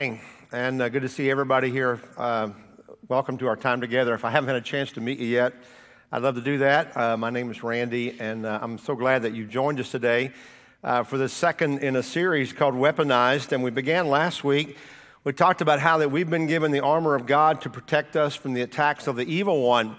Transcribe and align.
morning, 0.00 0.20
and 0.52 0.80
uh, 0.80 0.88
good 0.88 1.02
to 1.02 1.08
see 1.08 1.28
everybody 1.28 1.70
here. 1.70 2.00
Uh, 2.16 2.50
welcome 3.08 3.36
to 3.36 3.48
our 3.48 3.56
time 3.56 3.80
together. 3.80 4.14
If 4.14 4.24
I 4.24 4.30
haven't 4.30 4.46
had 4.46 4.54
a 4.54 4.60
chance 4.60 4.92
to 4.92 5.00
meet 5.00 5.18
you 5.18 5.26
yet, 5.26 5.54
I'd 6.12 6.22
love 6.22 6.36
to 6.36 6.40
do 6.40 6.58
that. 6.58 6.96
Uh, 6.96 7.16
my 7.16 7.30
name 7.30 7.50
is 7.50 7.64
Randy, 7.64 8.14
and 8.20 8.46
uh, 8.46 8.60
I'm 8.62 8.78
so 8.78 8.94
glad 8.94 9.22
that 9.22 9.34
you 9.34 9.44
joined 9.44 9.80
us 9.80 9.90
today 9.90 10.30
uh, 10.84 11.02
for 11.02 11.18
the 11.18 11.28
second 11.28 11.78
in 11.78 11.96
a 11.96 12.02
series 12.04 12.52
called 12.52 12.74
Weaponized. 12.74 13.50
And 13.50 13.64
we 13.64 13.72
began 13.72 14.08
last 14.08 14.44
week. 14.44 14.76
We 15.24 15.32
talked 15.32 15.62
about 15.62 15.80
how 15.80 15.98
that 15.98 16.12
we've 16.12 16.30
been 16.30 16.46
given 16.46 16.70
the 16.70 16.84
armor 16.84 17.16
of 17.16 17.26
God 17.26 17.62
to 17.62 17.70
protect 17.70 18.14
us 18.14 18.36
from 18.36 18.52
the 18.52 18.62
attacks 18.62 19.08
of 19.08 19.16
the 19.16 19.24
evil 19.24 19.62
one. 19.62 19.96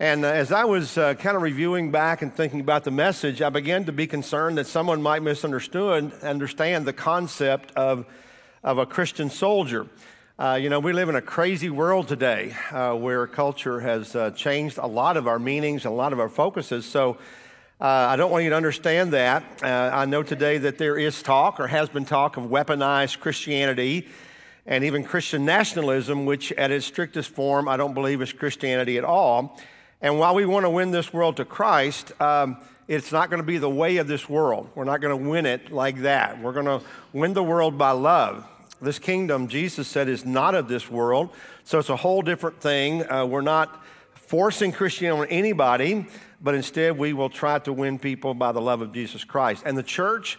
And 0.00 0.24
uh, 0.24 0.28
as 0.28 0.50
I 0.50 0.64
was 0.64 0.94
kind 0.94 1.36
of 1.36 1.42
reviewing 1.42 1.92
back 1.92 2.22
and 2.22 2.34
thinking 2.34 2.58
about 2.58 2.82
the 2.82 2.90
message, 2.90 3.42
I 3.42 3.50
began 3.50 3.84
to 3.84 3.92
be 3.92 4.08
concerned 4.08 4.58
that 4.58 4.66
someone 4.66 5.00
might 5.00 5.22
misunderstood 5.22 6.14
understand 6.20 6.84
the 6.84 6.92
concept 6.92 7.70
of 7.76 8.06
of 8.62 8.76
a 8.76 8.84
Christian 8.84 9.30
soldier. 9.30 9.86
Uh, 10.38 10.58
you 10.60 10.68
know, 10.68 10.80
we 10.80 10.92
live 10.92 11.08
in 11.08 11.14
a 11.14 11.22
crazy 11.22 11.70
world 11.70 12.08
today 12.08 12.54
uh, 12.72 12.94
where 12.94 13.26
culture 13.26 13.80
has 13.80 14.14
uh, 14.14 14.30
changed 14.32 14.76
a 14.76 14.86
lot 14.86 15.16
of 15.16 15.26
our 15.26 15.38
meanings, 15.38 15.86
a 15.86 15.90
lot 15.90 16.12
of 16.12 16.20
our 16.20 16.28
focuses. 16.28 16.84
So 16.84 17.16
uh, 17.80 17.86
I 17.86 18.16
don't 18.16 18.30
want 18.30 18.44
you 18.44 18.50
to 18.50 18.56
understand 18.56 19.14
that. 19.14 19.44
Uh, 19.62 19.66
I 19.66 20.04
know 20.04 20.22
today 20.22 20.58
that 20.58 20.76
there 20.76 20.98
is 20.98 21.22
talk 21.22 21.58
or 21.58 21.68
has 21.68 21.88
been 21.88 22.04
talk 22.04 22.36
of 22.36 22.44
weaponized 22.44 23.20
Christianity 23.20 24.08
and 24.66 24.84
even 24.84 25.04
Christian 25.04 25.46
nationalism, 25.46 26.26
which 26.26 26.52
at 26.52 26.70
its 26.70 26.84
strictest 26.84 27.30
form, 27.30 27.66
I 27.66 27.78
don't 27.78 27.94
believe 27.94 28.20
is 28.20 28.30
Christianity 28.30 28.98
at 28.98 29.04
all. 29.04 29.58
And 30.02 30.18
while 30.18 30.34
we 30.34 30.44
want 30.44 30.66
to 30.66 30.70
win 30.70 30.90
this 30.90 31.14
world 31.14 31.38
to 31.38 31.46
Christ, 31.46 32.12
um, 32.20 32.58
it's 32.90 33.12
not 33.12 33.30
going 33.30 33.38
to 33.38 33.46
be 33.46 33.58
the 33.58 33.70
way 33.70 33.98
of 33.98 34.08
this 34.08 34.28
world. 34.28 34.68
We're 34.74 34.82
not 34.82 35.00
going 35.00 35.16
to 35.16 35.30
win 35.30 35.46
it 35.46 35.70
like 35.70 36.00
that. 36.00 36.42
We're 36.42 36.52
going 36.52 36.66
to 36.66 36.82
win 37.12 37.34
the 37.34 37.42
world 37.42 37.78
by 37.78 37.92
love. 37.92 38.44
This 38.82 38.98
kingdom, 38.98 39.46
Jesus 39.46 39.86
said, 39.86 40.08
is 40.08 40.24
not 40.24 40.56
of 40.56 40.66
this 40.66 40.90
world. 40.90 41.30
So 41.62 41.78
it's 41.78 41.88
a 41.88 41.94
whole 41.94 42.20
different 42.20 42.60
thing. 42.60 43.08
Uh, 43.08 43.26
we're 43.26 43.42
not 43.42 43.80
forcing 44.14 44.72
Christianity 44.72 45.20
on 45.20 45.28
anybody, 45.28 46.04
but 46.42 46.56
instead 46.56 46.98
we 46.98 47.12
will 47.12 47.30
try 47.30 47.60
to 47.60 47.72
win 47.72 47.96
people 47.96 48.34
by 48.34 48.50
the 48.50 48.60
love 48.60 48.82
of 48.82 48.92
Jesus 48.92 49.22
Christ. 49.22 49.62
And 49.64 49.78
the 49.78 49.84
church, 49.84 50.36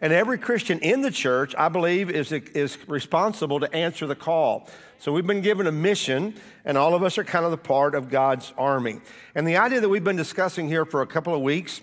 and 0.00 0.12
every 0.12 0.38
Christian 0.38 0.80
in 0.80 1.02
the 1.02 1.10
church, 1.12 1.54
I 1.56 1.68
believe, 1.68 2.10
is, 2.10 2.32
is 2.32 2.78
responsible 2.88 3.60
to 3.60 3.72
answer 3.72 4.08
the 4.08 4.16
call. 4.16 4.68
So 4.98 5.12
we've 5.12 5.26
been 5.26 5.40
given 5.40 5.68
a 5.68 5.72
mission, 5.72 6.34
and 6.64 6.76
all 6.76 6.96
of 6.96 7.04
us 7.04 7.16
are 7.16 7.24
kind 7.24 7.44
of 7.44 7.52
the 7.52 7.58
part 7.58 7.94
of 7.94 8.10
God's 8.10 8.52
army. 8.58 9.00
And 9.36 9.46
the 9.46 9.58
idea 9.58 9.80
that 9.80 9.88
we've 9.88 10.02
been 10.02 10.16
discussing 10.16 10.66
here 10.66 10.84
for 10.84 11.02
a 11.02 11.06
couple 11.06 11.32
of 11.32 11.42
weeks 11.42 11.80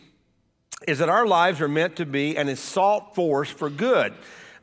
is 0.87 0.99
that 0.99 1.09
our 1.09 1.27
lives 1.27 1.61
are 1.61 1.67
meant 1.67 1.95
to 1.97 2.05
be 2.05 2.37
an 2.37 2.47
assault 2.47 3.15
force 3.15 3.49
for 3.49 3.69
good. 3.69 4.13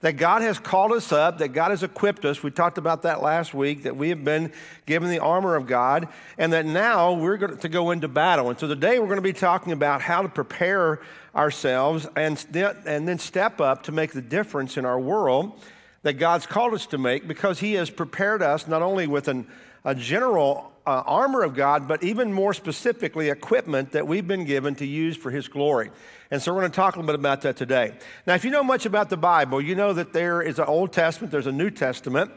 That 0.01 0.15
God 0.15 0.43
has 0.43 0.59
called 0.59 0.93
us 0.93 1.11
up, 1.11 1.39
that 1.39 1.49
God 1.49 1.71
has 1.71 1.83
equipped 1.83 2.25
us. 2.25 2.43
We 2.43 2.51
talked 2.51 2.79
about 2.79 3.03
that 3.03 3.23
last 3.23 3.55
week, 3.55 3.85
that 3.85 3.97
we 3.97 4.11
have 4.11 4.25
been 4.25 4.53
given 4.85 5.09
the 5.09 5.19
armor 5.19 5.57
of 5.57 5.67
God, 5.67 6.09
and 6.37 6.53
that 6.53 6.67
now 6.67 7.15
we're 7.15 7.39
going 7.39 7.57
to 7.59 7.69
go 7.69 7.91
into 7.91 8.07
battle. 8.07 8.51
And 8.51 8.59
so 8.59 8.69
today 8.69 8.99
we're 8.99 9.07
going 9.07 9.17
to 9.17 9.23
be 9.23 9.33
talking 9.33 9.73
about 9.73 10.03
how 10.03 10.23
to 10.23 10.29
prepare 10.29 11.01
ourselves 11.35 12.07
and, 12.15 12.45
and 12.55 13.09
then 13.09 13.19
step 13.19 13.61
up 13.61 13.85
to 13.85 13.93
make 13.93 14.13
the 14.13 14.23
difference 14.23 14.77
in 14.77 14.85
our 14.85 15.01
world 15.01 15.59
that 16.03 16.15
God's 16.15 16.47
called 16.47 16.73
us 16.73 16.87
to 16.87 16.99
make 16.99 17.27
because 17.27 17.59
He 17.59 17.73
has 17.75 17.91
prepared 17.91 18.43
us 18.43 18.69
not 18.69 18.81
only 18.81 19.07
with 19.07 19.29
an, 19.29 19.47
a 19.87 19.95
general 19.95 20.73
uh, 20.85 21.03
armor 21.07 21.43
of 21.43 21.55
God, 21.55 21.89
but 21.89 22.03
even 22.03 22.33
more 22.33 22.53
specifically, 22.53 23.31
equipment 23.31 23.93
that 23.93 24.07
we've 24.07 24.27
been 24.27 24.45
given 24.45 24.75
to 24.75 24.85
use 24.85 25.17
for 25.17 25.31
His 25.31 25.49
glory. 25.49 25.91
And 26.31 26.43
so 26.43 26.53
we're 26.53 26.61
going 26.61 26.73
to 26.73 26.77
talk 26.77 26.97
a 26.97 26.99
little 26.99 27.07
bit 27.07 27.19
about 27.19 27.43
that 27.43 27.57
today. 27.57 27.95
Now, 28.27 28.35
if 28.35 28.45
you 28.45 28.51
know 28.51 28.65
much 28.65 28.85
about 28.85 29.11
the 29.11 29.17
Bible, 29.17 29.61
you 29.61 29.77
know 29.77 29.93
that 29.93 30.13
there 30.13 30.43
is 30.43 30.59
an 30.59 30.67
Old 30.67 30.93
Testament, 30.93 31.31
there's 31.31 31.47
a 31.47 31.53
New 31.53 31.71
Testament. 31.71 32.33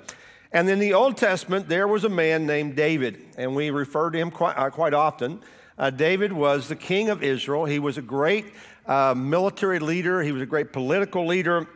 And 0.52 0.70
in 0.70 0.80
the 0.80 0.94
Old 0.94 1.18
Testament, 1.18 1.68
there 1.68 1.88
was 1.88 2.04
a 2.04 2.10
man 2.10 2.46
named 2.46 2.76
David, 2.76 3.20
and 3.38 3.56
we 3.56 3.72
refer 3.72 4.12
to 4.12 4.18
him 4.18 4.32
quite, 4.32 4.56
uh, 4.56 4.70
quite 4.70 4.94
often. 4.94 5.42
Uh, 5.78 5.90
David 5.90 6.32
was 6.32 6.68
the 6.68 6.76
king 6.76 7.10
of 7.10 7.24
Israel. 7.24 7.66
He 7.66 7.80
was 7.80 7.98
a 7.98 8.02
great 8.02 8.46
uh, 8.86 9.16
military 9.16 9.80
leader, 9.80 10.22
he 10.22 10.32
was 10.32 10.42
a 10.42 10.48
great 10.48 10.72
political 10.72 11.26
leader, 11.26 11.68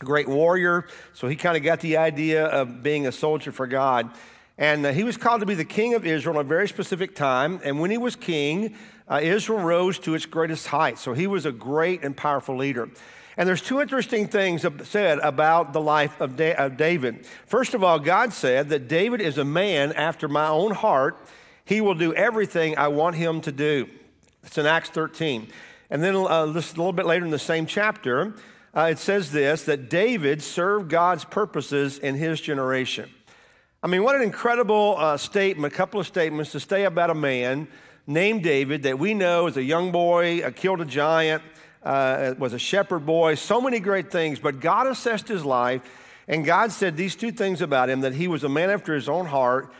a 0.00 0.04
great 0.04 0.28
warrior. 0.28 0.86
So 1.12 1.28
he 1.28 1.36
kind 1.36 1.56
of 1.56 1.62
got 1.62 1.80
the 1.80 1.96
idea 1.96 2.46
of 2.46 2.82
being 2.82 3.06
a 3.06 3.12
soldier 3.12 3.52
for 3.52 3.66
God. 3.66 4.10
And 4.58 4.84
uh, 4.84 4.92
he 4.92 5.04
was 5.04 5.16
called 5.16 5.40
to 5.40 5.46
be 5.46 5.54
the 5.54 5.64
king 5.64 5.94
of 5.94 6.06
Israel 6.06 6.38
at 6.38 6.46
a 6.46 6.48
very 6.48 6.68
specific 6.68 7.14
time. 7.14 7.60
And 7.64 7.80
when 7.80 7.90
he 7.90 7.98
was 7.98 8.16
king, 8.16 8.76
uh, 9.10 9.20
Israel 9.22 9.60
rose 9.60 9.98
to 10.00 10.14
its 10.14 10.26
greatest 10.26 10.66
height. 10.68 10.98
So 10.98 11.12
he 11.14 11.26
was 11.26 11.46
a 11.46 11.52
great 11.52 12.04
and 12.04 12.16
powerful 12.16 12.56
leader. 12.56 12.88
And 13.36 13.48
there's 13.48 13.62
two 13.62 13.80
interesting 13.80 14.28
things 14.28 14.66
said 14.84 15.18
about 15.20 15.72
the 15.72 15.80
life 15.80 16.20
of, 16.20 16.36
da- 16.36 16.54
of 16.54 16.76
David. 16.76 17.24
First 17.46 17.72
of 17.72 17.82
all, 17.82 17.98
God 17.98 18.32
said 18.32 18.68
that 18.68 18.88
David 18.88 19.22
is 19.22 19.38
a 19.38 19.44
man 19.44 19.92
after 19.92 20.28
my 20.28 20.48
own 20.48 20.72
heart. 20.72 21.18
He 21.64 21.80
will 21.80 21.94
do 21.94 22.12
everything 22.12 22.76
I 22.76 22.88
want 22.88 23.16
him 23.16 23.40
to 23.42 23.52
do. 23.52 23.88
It's 24.44 24.58
in 24.58 24.66
Acts 24.66 24.90
13. 24.90 25.48
And 25.88 26.02
then 26.02 26.14
uh, 26.14 26.44
a 26.44 26.46
little 26.46 26.92
bit 26.92 27.06
later 27.06 27.24
in 27.24 27.30
the 27.30 27.38
same 27.38 27.64
chapter, 27.64 28.34
uh, 28.74 28.88
it 28.90 28.98
says 28.98 29.32
this 29.32 29.64
that 29.64 29.88
David 29.88 30.42
served 30.42 30.90
God's 30.90 31.24
purposes 31.24 31.98
in 31.98 32.16
his 32.16 32.40
generation. 32.40 33.10
I 33.84 33.88
mean, 33.88 34.04
what 34.04 34.14
an 34.14 34.22
incredible 34.22 34.94
uh, 34.96 35.16
statement, 35.16 35.74
a 35.74 35.76
couple 35.76 35.98
of 35.98 36.06
statements 36.06 36.52
to 36.52 36.60
say 36.60 36.84
about 36.84 37.10
a 37.10 37.16
man 37.16 37.66
named 38.06 38.44
David 38.44 38.84
that 38.84 38.96
we 38.96 39.12
know 39.12 39.48
as 39.48 39.56
a 39.56 39.62
young 39.62 39.90
boy, 39.90 40.40
uh, 40.40 40.52
killed 40.52 40.80
a 40.80 40.84
giant, 40.84 41.42
uh, 41.82 42.34
was 42.38 42.52
a 42.52 42.60
shepherd 42.60 43.04
boy, 43.04 43.34
so 43.34 43.60
many 43.60 43.80
great 43.80 44.12
things. 44.12 44.38
But 44.38 44.60
God 44.60 44.86
assessed 44.86 45.26
his 45.26 45.44
life, 45.44 45.82
and 46.28 46.44
God 46.44 46.70
said 46.70 46.96
these 46.96 47.16
two 47.16 47.32
things 47.32 47.60
about 47.60 47.90
him 47.90 48.02
that 48.02 48.14
he 48.14 48.28
was 48.28 48.44
a 48.44 48.48
man 48.48 48.70
after 48.70 48.94
his 48.94 49.08
own 49.08 49.26
heart, 49.26 49.72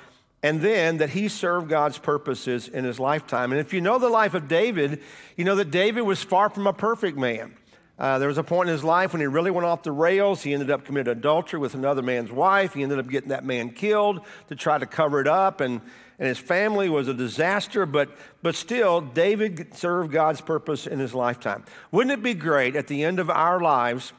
and 0.42 0.60
then 0.60 0.96
that 0.96 1.10
he 1.10 1.28
served 1.28 1.68
God's 1.68 1.98
purposes 1.98 2.66
in 2.66 2.82
his 2.82 2.98
lifetime. 2.98 3.52
And 3.52 3.60
if 3.60 3.72
you 3.72 3.80
know 3.80 4.00
the 4.00 4.08
life 4.08 4.34
of 4.34 4.48
David, 4.48 5.00
you 5.36 5.44
know 5.44 5.54
that 5.54 5.70
David 5.70 6.02
was 6.02 6.24
far 6.24 6.50
from 6.50 6.66
a 6.66 6.72
perfect 6.72 7.16
man. 7.16 7.54
Uh, 8.02 8.18
there 8.18 8.26
was 8.26 8.36
a 8.36 8.42
point 8.42 8.68
in 8.68 8.72
his 8.72 8.82
life 8.82 9.12
when 9.12 9.20
he 9.20 9.28
really 9.28 9.52
went 9.52 9.64
off 9.64 9.84
the 9.84 9.92
rails. 9.92 10.42
He 10.42 10.52
ended 10.52 10.72
up 10.72 10.84
committing 10.84 11.12
adultery 11.12 11.60
with 11.60 11.74
another 11.74 12.02
man's 12.02 12.32
wife. 12.32 12.74
He 12.74 12.82
ended 12.82 12.98
up 12.98 13.08
getting 13.08 13.28
that 13.28 13.44
man 13.44 13.70
killed 13.70 14.22
to 14.48 14.56
try 14.56 14.76
to 14.76 14.86
cover 14.86 15.20
it 15.20 15.28
up, 15.28 15.60
and, 15.60 15.80
and 16.18 16.26
his 16.26 16.38
family 16.38 16.88
was 16.88 17.06
a 17.06 17.14
disaster. 17.14 17.86
But, 17.86 18.10
but 18.42 18.56
still, 18.56 19.00
David 19.00 19.76
served 19.76 20.10
God's 20.10 20.40
purpose 20.40 20.88
in 20.88 20.98
his 20.98 21.14
lifetime. 21.14 21.64
Wouldn't 21.92 22.12
it 22.12 22.24
be 22.24 22.34
great 22.34 22.74
at 22.74 22.88
the 22.88 23.04
end 23.04 23.20
of 23.20 23.30
our 23.30 23.60
lives 23.60 24.12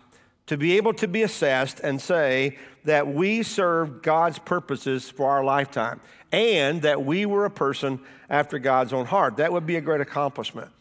to 0.48 0.56
be 0.56 0.78
able 0.78 0.94
to 0.94 1.08
be 1.08 1.22
assessed 1.22 1.82
and 1.82 2.00
say 2.00 2.58
that 2.86 3.14
we 3.14 3.44
served 3.44 4.02
God's 4.02 4.40
purposes 4.40 5.10
for 5.10 5.30
our 5.30 5.44
lifetime 5.44 6.00
and 6.32 6.84
that 6.84 7.04
we 7.04 7.26
were 7.26 7.44
a 7.44 7.52
person 7.52 8.00
after 8.30 8.60
God's 8.60 8.94
own 8.94 9.08
heart? 9.08 9.36
That 9.38 9.52
would 9.52 9.66
be 9.66 9.76
a 9.76 9.82
great 9.82 10.00
accomplishment. 10.00 10.72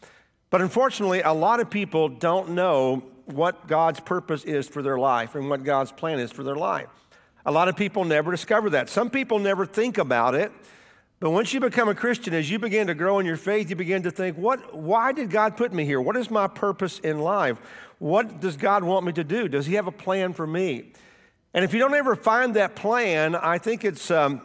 But 0.53 0.61
unfortunately, 0.61 1.21
a 1.21 1.33
lot 1.33 1.61
of 1.61 1.71
people 1.71 2.09
don't 2.09 2.49
know 2.49 3.03
what 3.25 3.65
God's 3.65 3.99
purpose 3.99 4.43
is 4.43 4.67
for 4.67 4.83
their 4.83 4.99
life 4.99 5.33
and 5.33 5.49
what 5.49 5.63
God's 5.63 5.91
plan 5.91 6.19
is 6.19 6.31
for 6.31 6.43
their 6.43 6.55
life. 6.55 6.89
A 7.43 7.51
lot 7.51 7.69
of 7.69 7.75
people 7.75 8.05
never 8.05 8.29
discover 8.29 8.69
that. 8.69 8.87
Some 8.87 9.09
people 9.09 9.39
never 9.39 9.65
think 9.65 9.97
about 9.97 10.35
it. 10.35 10.51
But 11.19 11.31
once 11.31 11.55
you 11.55 11.59
become 11.59 11.89
a 11.89 11.95
Christian, 11.95 12.35
as 12.35 12.51
you 12.51 12.59
begin 12.59 12.85
to 12.85 12.93
grow 12.93 13.17
in 13.17 13.25
your 13.25 13.35
faith, 13.35 13.71
you 13.71 13.75
begin 13.75 14.03
to 14.03 14.11
think, 14.11 14.37
what, 14.37 14.75
why 14.75 15.11
did 15.11 15.31
God 15.31 15.57
put 15.57 15.73
me 15.73 15.85
here? 15.85 15.99
What 15.99 16.15
is 16.15 16.29
my 16.29 16.45
purpose 16.45 16.99
in 16.99 17.17
life? 17.17 17.57
What 17.97 18.39
does 18.39 18.55
God 18.55 18.83
want 18.83 19.07
me 19.07 19.13
to 19.13 19.23
do? 19.23 19.47
Does 19.47 19.65
He 19.65 19.73
have 19.73 19.87
a 19.87 19.91
plan 19.91 20.33
for 20.33 20.45
me? 20.45 20.91
And 21.55 21.65
if 21.65 21.73
you 21.73 21.79
don't 21.79 21.95
ever 21.95 22.15
find 22.15 22.55
that 22.57 22.75
plan, 22.75 23.33
I 23.33 23.57
think 23.57 23.83
it's, 23.83 24.11
um, 24.11 24.43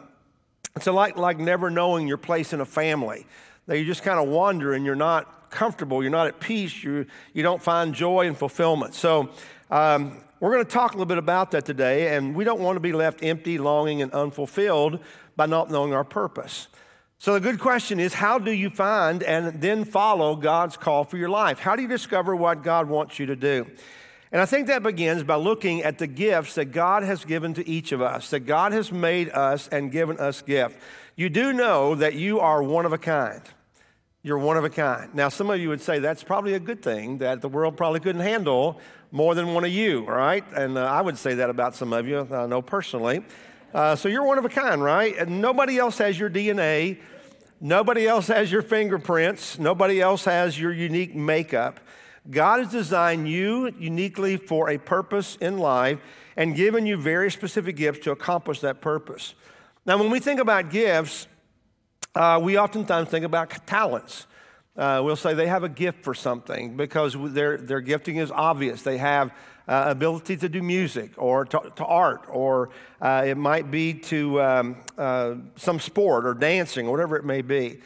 it's 0.75 0.87
like, 0.87 1.17
like 1.17 1.37
never 1.37 1.69
knowing 1.69 2.07
your 2.07 2.17
place 2.17 2.51
in 2.51 2.61
a 2.61 2.65
family. 2.65 3.27
That 3.67 3.77
you 3.77 3.85
just 3.85 4.01
kind 4.01 4.19
of 4.19 4.27
wander 4.27 4.73
and 4.73 4.83
you're 4.83 4.95
not 4.95 5.35
comfortable, 5.49 6.01
you're 6.01 6.11
not 6.11 6.27
at 6.27 6.39
peace, 6.39 6.83
you, 6.83 7.05
you 7.33 7.43
don't 7.43 7.61
find 7.61 7.93
joy 7.93 8.27
and 8.27 8.37
fulfillment. 8.37 8.93
So, 8.95 9.29
um, 9.71 10.17
we're 10.39 10.53
going 10.53 10.65
to 10.65 10.71
talk 10.71 10.91
a 10.91 10.93
little 10.93 11.05
bit 11.05 11.17
about 11.17 11.51
that 11.51 11.65
today, 11.65 12.15
and 12.15 12.33
we 12.33 12.45
don't 12.45 12.61
want 12.61 12.77
to 12.77 12.79
be 12.79 12.93
left 12.93 13.23
empty, 13.23 13.57
longing, 13.57 14.01
and 14.01 14.11
unfulfilled 14.13 14.99
by 15.35 15.47
not 15.47 15.69
knowing 15.69 15.93
our 15.93 16.05
purpose. 16.05 16.69
So, 17.17 17.33
the 17.33 17.41
good 17.41 17.59
question 17.59 17.99
is 17.99 18.13
how 18.13 18.39
do 18.39 18.51
you 18.51 18.69
find 18.69 19.21
and 19.21 19.61
then 19.61 19.83
follow 19.83 20.37
God's 20.37 20.77
call 20.77 21.03
for 21.03 21.17
your 21.17 21.27
life? 21.27 21.59
How 21.59 21.75
do 21.75 21.81
you 21.81 21.89
discover 21.89 22.35
what 22.35 22.63
God 22.63 22.87
wants 22.87 23.19
you 23.19 23.25
to 23.25 23.35
do? 23.35 23.67
And 24.31 24.41
I 24.41 24.45
think 24.45 24.67
that 24.67 24.83
begins 24.83 25.23
by 25.23 25.35
looking 25.35 25.81
at 25.81 25.97
the 25.97 26.07
gifts 26.07 26.55
that 26.55 26.65
God 26.65 27.03
has 27.03 27.25
given 27.25 27.53
to 27.55 27.67
each 27.67 27.91
of 27.91 28.01
us, 28.01 28.29
that 28.29 28.41
God 28.41 28.71
has 28.71 28.91
made 28.91 29.29
us 29.31 29.67
and 29.67 29.91
given 29.91 30.17
us 30.19 30.41
gift. 30.41 30.77
You 31.15 31.29
do 31.29 31.51
know 31.51 31.95
that 31.95 32.13
you 32.13 32.39
are 32.39 32.63
one 32.63 32.85
of 32.85 32.93
a 32.93 32.97
kind. 32.97 33.41
You're 34.21 34.37
one 34.37 34.57
of 34.57 34.65
a 34.65 34.69
kind. 34.69 35.15
Now, 35.15 35.29
some 35.29 35.49
of 35.49 35.61
you 35.61 35.69
would 35.69 35.79
say 35.79 35.99
that's 35.99 36.23
probably 36.23 36.53
a 36.53 36.59
good 36.59 36.81
thing, 36.81 37.19
that 37.19 37.39
the 37.39 37.47
world 37.47 37.77
probably 37.77 38.01
couldn't 38.01 38.21
handle 38.21 38.81
more 39.11 39.33
than 39.33 39.53
one 39.53 39.63
of 39.63 39.71
you, 39.71 40.03
right? 40.03 40.43
And 40.53 40.77
uh, 40.77 40.83
I 40.83 41.01
would 41.01 41.17
say 41.17 41.35
that 41.35 41.49
about 41.49 41.73
some 41.73 41.93
of 41.93 42.05
you, 42.05 42.27
I 42.29 42.45
know 42.45 42.61
personally. 42.61 43.23
Uh, 43.73 43.95
so 43.95 44.09
you're 44.09 44.25
one 44.25 44.37
of 44.37 44.43
a 44.43 44.49
kind, 44.49 44.83
right? 44.83 45.15
And 45.17 45.39
nobody 45.39 45.77
else 45.77 45.99
has 45.99 46.19
your 46.19 46.29
DNA. 46.29 46.99
Nobody 47.61 48.09
else 48.09 48.27
has 48.27 48.51
your 48.51 48.61
fingerprints. 48.61 49.57
Nobody 49.57 50.01
else 50.01 50.25
has 50.25 50.59
your 50.59 50.73
unique 50.73 51.15
makeup. 51.15 51.79
God 52.29 52.59
has 52.59 52.71
designed 52.73 53.29
you 53.29 53.73
uniquely 53.79 54.35
for 54.35 54.69
a 54.69 54.77
purpose 54.77 55.37
in 55.39 55.59
life, 55.59 55.99
and 56.35 56.57
given 56.57 56.85
you 56.85 56.97
very 56.97 57.31
specific 57.31 57.77
gifts 57.77 57.99
to 57.99 58.11
accomplish 58.11 58.59
that 58.59 58.81
purpose. 58.81 59.33
Now, 59.85 59.97
when 59.97 60.09
we 60.09 60.19
think 60.19 60.41
about 60.41 60.71
gifts, 60.71 61.27
uh, 62.15 62.39
we 62.41 62.57
oftentimes 62.57 63.09
think 63.09 63.25
about 63.25 63.67
talents. 63.67 64.25
Uh, 64.75 65.01
we'll 65.03 65.15
say 65.15 65.33
they 65.33 65.47
have 65.47 65.63
a 65.63 65.69
gift 65.69 66.03
for 66.03 66.13
something 66.13 66.77
because 66.77 67.15
their, 67.33 67.57
their 67.57 67.81
gifting 67.81 68.17
is 68.17 68.31
obvious. 68.31 68.81
They 68.81 68.97
have 68.97 69.31
uh, 69.67 69.85
ability 69.87 70.37
to 70.37 70.49
do 70.49 70.63
music 70.63 71.11
or 71.17 71.45
to, 71.45 71.71
to 71.75 71.85
art, 71.85 72.25
or 72.27 72.69
uh, 73.01 73.23
it 73.25 73.37
might 73.37 73.69
be 73.69 73.93
to 73.93 74.41
um, 74.41 74.77
uh, 74.97 75.35
some 75.55 75.79
sport 75.79 76.25
or 76.25 76.33
dancing 76.33 76.87
or 76.87 76.91
whatever 76.91 77.17
it 77.17 77.25
may 77.25 77.41
be. 77.41 77.79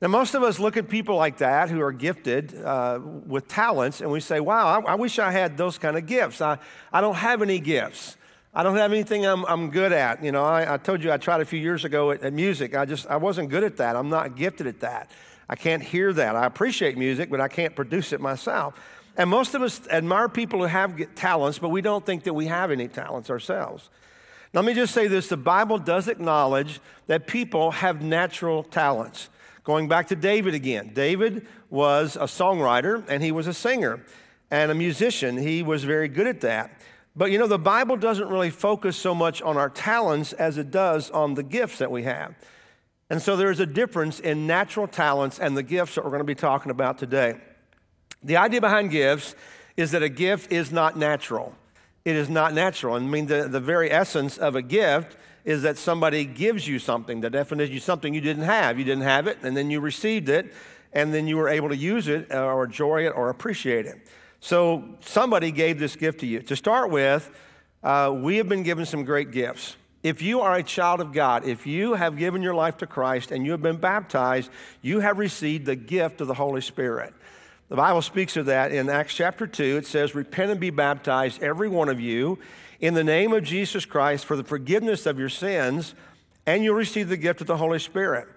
Now, 0.00 0.08
most 0.08 0.34
of 0.34 0.42
us 0.42 0.58
look 0.58 0.76
at 0.76 0.88
people 0.88 1.16
like 1.16 1.38
that 1.38 1.70
who 1.70 1.80
are 1.80 1.92
gifted 1.92 2.54
uh, 2.62 3.00
with 3.02 3.48
talents 3.48 4.00
and 4.00 4.10
we 4.10 4.20
say, 4.20 4.40
wow, 4.40 4.80
I, 4.80 4.92
I, 4.92 4.94
wish 4.94 5.18
I 5.18 5.30
had 5.30 5.56
those 5.56 5.78
kind 5.78 5.96
of 5.96 6.06
gifts. 6.06 6.40
I, 6.40 6.58
I 6.92 7.00
don't 7.00 7.14
have 7.14 7.40
any 7.42 7.58
gifts. 7.58 8.16
I 8.56 8.62
don't 8.62 8.76
have 8.76 8.90
anything 8.90 9.26
I'm, 9.26 9.44
I'm 9.44 9.68
good 9.68 9.92
at. 9.92 10.24
You 10.24 10.32
know, 10.32 10.42
I, 10.42 10.74
I 10.74 10.76
told 10.78 11.04
you 11.04 11.12
I 11.12 11.18
tried 11.18 11.42
a 11.42 11.44
few 11.44 11.60
years 11.60 11.84
ago 11.84 12.12
at, 12.12 12.22
at 12.22 12.32
music. 12.32 12.74
I 12.74 12.86
just, 12.86 13.06
I 13.06 13.18
wasn't 13.18 13.50
good 13.50 13.62
at 13.62 13.76
that. 13.76 13.96
I'm 13.96 14.08
not 14.08 14.34
gifted 14.34 14.66
at 14.66 14.80
that. 14.80 15.10
I 15.46 15.56
can't 15.56 15.82
hear 15.82 16.10
that. 16.14 16.34
I 16.34 16.46
appreciate 16.46 16.96
music, 16.96 17.28
but 17.28 17.38
I 17.38 17.48
can't 17.48 17.76
produce 17.76 18.14
it 18.14 18.20
myself. 18.20 18.80
And 19.18 19.28
most 19.28 19.54
of 19.54 19.60
us 19.60 19.86
admire 19.88 20.30
people 20.30 20.60
who 20.60 20.64
have 20.64 21.14
talents, 21.14 21.58
but 21.58 21.68
we 21.68 21.82
don't 21.82 22.04
think 22.06 22.24
that 22.24 22.32
we 22.32 22.46
have 22.46 22.70
any 22.70 22.88
talents 22.88 23.28
ourselves. 23.28 23.90
Let 24.54 24.64
me 24.64 24.72
just 24.72 24.94
say 24.94 25.06
this 25.06 25.28
the 25.28 25.36
Bible 25.36 25.76
does 25.76 26.08
acknowledge 26.08 26.80
that 27.08 27.26
people 27.26 27.72
have 27.72 28.00
natural 28.00 28.62
talents. 28.62 29.28
Going 29.64 29.86
back 29.86 30.06
to 30.06 30.16
David 30.16 30.54
again, 30.54 30.92
David 30.94 31.46
was 31.68 32.16
a 32.16 32.20
songwriter 32.20 33.04
and 33.06 33.22
he 33.22 33.32
was 33.32 33.48
a 33.48 33.54
singer 33.54 34.02
and 34.50 34.70
a 34.70 34.74
musician. 34.74 35.36
He 35.36 35.62
was 35.62 35.84
very 35.84 36.08
good 36.08 36.26
at 36.26 36.40
that. 36.40 36.70
But 37.16 37.30
you 37.30 37.38
know, 37.38 37.46
the 37.46 37.58
Bible 37.58 37.96
doesn't 37.96 38.28
really 38.28 38.50
focus 38.50 38.96
so 38.96 39.14
much 39.14 39.40
on 39.40 39.56
our 39.56 39.70
talents 39.70 40.34
as 40.34 40.58
it 40.58 40.70
does 40.70 41.10
on 41.10 41.34
the 41.34 41.42
gifts 41.42 41.78
that 41.78 41.90
we 41.90 42.02
have. 42.02 42.34
And 43.08 43.22
so 43.22 43.36
there's 43.36 43.60
a 43.60 43.66
difference 43.66 44.20
in 44.20 44.46
natural 44.46 44.86
talents 44.86 45.38
and 45.38 45.56
the 45.56 45.62
gifts 45.62 45.94
that 45.94 46.04
we're 46.04 46.10
going 46.10 46.20
to 46.20 46.24
be 46.24 46.34
talking 46.34 46.70
about 46.70 46.98
today. 46.98 47.36
The 48.22 48.36
idea 48.36 48.60
behind 48.60 48.90
gifts 48.90 49.34
is 49.76 49.92
that 49.92 50.02
a 50.02 50.08
gift 50.08 50.52
is 50.52 50.72
not 50.72 50.98
natural. 50.98 51.54
It 52.04 52.16
is 52.16 52.28
not 52.28 52.52
natural. 52.52 52.94
I 52.94 52.98
mean, 52.98 53.26
the, 53.26 53.48
the 53.48 53.60
very 53.60 53.90
essence 53.90 54.36
of 54.36 54.54
a 54.54 54.62
gift 54.62 55.16
is 55.44 55.62
that 55.62 55.78
somebody 55.78 56.24
gives 56.24 56.66
you 56.66 56.78
something. 56.78 57.20
The 57.20 57.30
definition 57.30 57.76
is 57.76 57.84
something 57.84 58.12
you 58.12 58.20
didn't 58.20 58.42
have. 58.42 58.78
You 58.78 58.84
didn't 58.84 59.04
have 59.04 59.26
it, 59.26 59.38
and 59.42 59.56
then 59.56 59.70
you 59.70 59.80
received 59.80 60.28
it, 60.28 60.52
and 60.92 61.14
then 61.14 61.28
you 61.28 61.36
were 61.36 61.48
able 61.48 61.68
to 61.68 61.76
use 61.76 62.08
it 62.08 62.30
uh, 62.32 62.44
or 62.44 62.64
enjoy 62.64 63.06
it 63.06 63.10
or 63.10 63.28
appreciate 63.30 63.86
it. 63.86 64.08
So 64.40 64.84
somebody 65.00 65.50
gave 65.50 65.78
this 65.78 65.96
gift 65.96 66.20
to 66.20 66.26
you. 66.26 66.40
To 66.42 66.56
start 66.56 66.90
with, 66.90 67.30
uh, 67.82 68.12
we 68.14 68.36
have 68.36 68.48
been 68.48 68.62
given 68.62 68.86
some 68.86 69.04
great 69.04 69.30
gifts. 69.30 69.76
If 70.02 70.22
you 70.22 70.40
are 70.40 70.54
a 70.54 70.62
child 70.62 71.00
of 71.00 71.12
God, 71.12 71.46
if 71.46 71.66
you 71.66 71.94
have 71.94 72.16
given 72.16 72.42
your 72.42 72.54
life 72.54 72.76
to 72.78 72.86
Christ 72.86 73.32
and 73.32 73.44
you 73.44 73.50
have 73.52 73.62
been 73.62 73.78
baptized, 73.78 74.50
you 74.82 75.00
have 75.00 75.18
received 75.18 75.66
the 75.66 75.74
gift 75.74 76.20
of 76.20 76.28
the 76.28 76.34
Holy 76.34 76.60
Spirit. 76.60 77.12
The 77.68 77.76
Bible 77.76 78.02
speaks 78.02 78.36
of 78.36 78.46
that 78.46 78.70
in 78.70 78.88
Acts 78.88 79.14
chapter 79.14 79.46
2. 79.46 79.78
It 79.78 79.86
says, 79.86 80.14
Repent 80.14 80.52
and 80.52 80.60
be 80.60 80.70
baptized, 80.70 81.42
every 81.42 81.68
one 81.68 81.88
of 81.88 81.98
you, 81.98 82.38
in 82.78 82.94
the 82.94 83.02
name 83.02 83.32
of 83.32 83.42
Jesus 83.42 83.84
Christ 83.84 84.24
for 84.24 84.36
the 84.36 84.44
forgiveness 84.44 85.06
of 85.06 85.18
your 85.18 85.28
sins, 85.28 85.94
and 86.46 86.62
you'll 86.62 86.76
receive 86.76 87.08
the 87.08 87.16
gift 87.16 87.40
of 87.40 87.48
the 87.48 87.56
Holy 87.56 87.80
Spirit. 87.80 88.28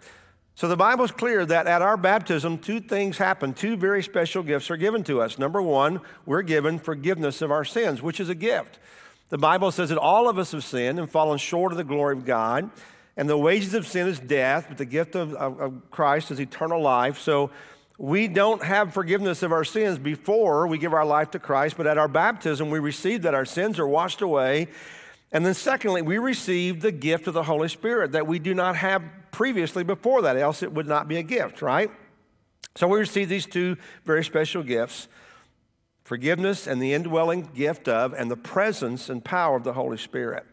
So 0.60 0.68
the 0.68 0.76
Bible 0.76 1.06
is 1.06 1.12
clear 1.12 1.46
that 1.46 1.68
at 1.68 1.82
our 1.82 1.96
baptism, 1.96 2.58
two 2.58 2.82
things 2.82 3.18
happen. 3.18 3.54
Two 3.54 3.78
very 3.78 4.04
special 4.04 4.44
gifts 4.44 4.70
are 4.70 4.76
given 4.76 5.06
to 5.06 5.22
us. 5.22 5.40
Number 5.40 5.62
one, 5.62 6.02
we're 6.26 6.42
given 6.42 6.80
forgiveness 6.80 7.42
of 7.42 7.50
our 7.50 7.64
sins, 7.64 8.02
which 8.02 8.20
is 8.20 8.28
a 8.28 8.36
gift. 8.36 8.78
The 9.30 9.38
Bible 9.38 9.72
says 9.72 9.88
that 9.88 9.98
all 9.98 10.28
of 10.28 10.38
us 10.38 10.52
have 10.52 10.66
sinned 10.66 11.00
and 11.00 11.10
fallen 11.10 11.38
short 11.38 11.72
of 11.72 11.78
the 11.78 11.86
glory 11.86 12.18
of 12.18 12.26
God, 12.26 12.70
and 13.16 13.30
the 13.30 13.38
wages 13.38 13.74
of 13.74 13.88
sin 13.88 14.10
is 14.10 14.20
death, 14.20 14.66
but 14.68 14.78
the 14.78 14.84
gift 14.84 15.16
of, 15.16 15.34
of, 15.36 15.62
of 15.62 15.92
Christ 15.92 16.30
is 16.30 16.42
eternal 16.42 16.82
life. 16.82 17.20
So 17.20 17.52
we 17.98 18.28
don't 18.28 18.62
have 18.62 18.94
forgiveness 18.94 19.44
of 19.44 19.54
our 19.54 19.64
sins 19.64 19.98
before 19.98 20.68
we 20.68 20.78
give 20.78 20.94
our 20.94 21.06
life 21.06 21.32
to 21.32 21.40
Christ, 21.40 21.78
but 21.78 21.88
at 21.88 21.98
our 21.98 22.10
baptism, 22.10 22.70
we 22.70 22.80
receive 22.80 23.22
that 23.22 23.34
our 23.34 23.46
sins 23.46 23.80
are 23.80 23.88
washed 23.88 24.22
away. 24.22 24.68
And 25.32 25.46
then, 25.46 25.54
secondly, 25.54 26.02
we 26.02 26.18
receive 26.18 26.82
the 26.82 26.92
gift 26.92 27.28
of 27.28 27.34
the 27.34 27.44
Holy 27.44 27.70
Spirit 27.70 28.14
that 28.14 28.26
we 28.26 28.40
do 28.40 28.54
not 28.54 28.76
have 28.76 29.04
previously 29.32 29.84
before 29.84 30.24
that, 30.24 30.38
else 30.38 30.64
it 30.64 30.74
would 30.74 30.88
not 30.88 31.08
be 31.08 31.18
a 31.18 31.24
gift, 31.24 31.62
right? 31.62 31.92
So 32.76 32.88
we 32.88 33.00
receive 33.00 33.30
these 33.30 33.46
two 33.46 33.78
very 34.06 34.24
special 34.24 34.64
gifts 34.64 35.08
forgiveness 36.04 36.66
and 36.66 36.82
the 36.82 36.92
indwelling 36.92 37.48
gift 37.54 37.88
of, 37.88 38.14
and 38.14 38.32
the 38.32 38.36
presence 38.36 39.12
and 39.12 39.24
power 39.24 39.56
of 39.56 39.64
the 39.64 39.74
Holy 39.74 39.98
Spirit. 39.98 40.44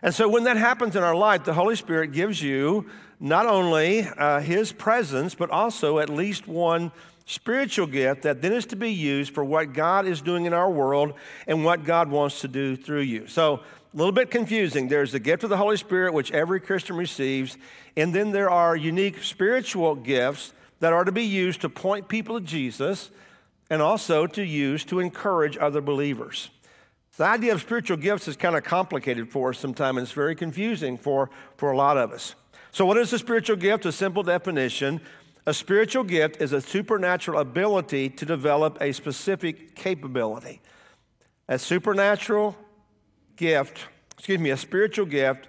And 0.00 0.14
so 0.14 0.26
when 0.28 0.44
that 0.44 0.56
happens 0.56 0.96
in 0.96 1.02
our 1.02 1.14
life, 1.14 1.44
the 1.44 1.52
Holy 1.52 1.76
Spirit 1.76 2.12
gives 2.12 2.40
you 2.40 2.88
not 3.20 3.44
only 3.44 4.00
uh, 4.00 4.40
his 4.40 4.72
presence, 4.72 5.34
but 5.34 5.50
also 5.50 5.98
at 5.98 6.08
least 6.08 6.48
one 6.48 6.90
spiritual 7.26 7.86
gift 7.86 8.22
that 8.22 8.40
then 8.40 8.52
is 8.54 8.64
to 8.66 8.76
be 8.76 8.90
used 8.90 9.34
for 9.34 9.44
what 9.44 9.74
God 9.74 10.06
is 10.06 10.22
doing 10.22 10.46
in 10.46 10.54
our 10.54 10.70
world 10.70 11.12
and 11.46 11.64
what 11.64 11.84
God 11.84 12.10
wants 12.10 12.40
to 12.40 12.48
do 12.48 12.74
through 12.74 13.00
you. 13.00 13.26
So, 13.26 13.60
a 13.94 13.96
little 13.96 14.12
bit 14.12 14.30
confusing. 14.30 14.88
There's 14.88 15.12
the 15.12 15.20
gift 15.20 15.44
of 15.44 15.50
the 15.50 15.56
Holy 15.56 15.76
Spirit, 15.76 16.12
which 16.12 16.32
every 16.32 16.60
Christian 16.60 16.96
receives, 16.96 17.56
and 17.96 18.12
then 18.12 18.32
there 18.32 18.50
are 18.50 18.74
unique 18.74 19.22
spiritual 19.22 19.94
gifts 19.94 20.52
that 20.80 20.92
are 20.92 21.04
to 21.04 21.12
be 21.12 21.22
used 21.22 21.60
to 21.60 21.68
point 21.68 22.08
people 22.08 22.40
to 22.40 22.44
Jesus 22.44 23.10
and 23.70 23.80
also 23.80 24.26
to 24.26 24.42
use 24.42 24.84
to 24.86 24.98
encourage 24.98 25.56
other 25.56 25.80
believers. 25.80 26.50
The 27.16 27.24
idea 27.24 27.52
of 27.52 27.60
spiritual 27.60 27.96
gifts 27.96 28.26
is 28.26 28.36
kind 28.36 28.56
of 28.56 28.64
complicated 28.64 29.30
for 29.30 29.50
us 29.50 29.58
sometimes, 29.58 29.98
and 29.98 30.04
it's 30.04 30.12
very 30.12 30.34
confusing 30.34 30.98
for, 30.98 31.30
for 31.56 31.70
a 31.70 31.76
lot 31.76 31.96
of 31.96 32.10
us. 32.10 32.34
So, 32.72 32.84
what 32.84 32.96
is 32.96 33.12
a 33.12 33.18
spiritual 33.20 33.56
gift? 33.56 33.86
A 33.86 33.92
simple 33.92 34.24
definition 34.24 35.00
a 35.46 35.52
spiritual 35.52 36.04
gift 36.04 36.40
is 36.40 36.54
a 36.54 36.60
supernatural 36.60 37.38
ability 37.38 38.08
to 38.08 38.24
develop 38.24 38.78
a 38.80 38.92
specific 38.92 39.74
capability. 39.74 40.62
A 41.48 41.58
supernatural 41.58 42.56
gift, 43.36 43.86
excuse 44.16 44.38
me, 44.38 44.50
a 44.50 44.56
spiritual 44.56 45.06
gift, 45.06 45.48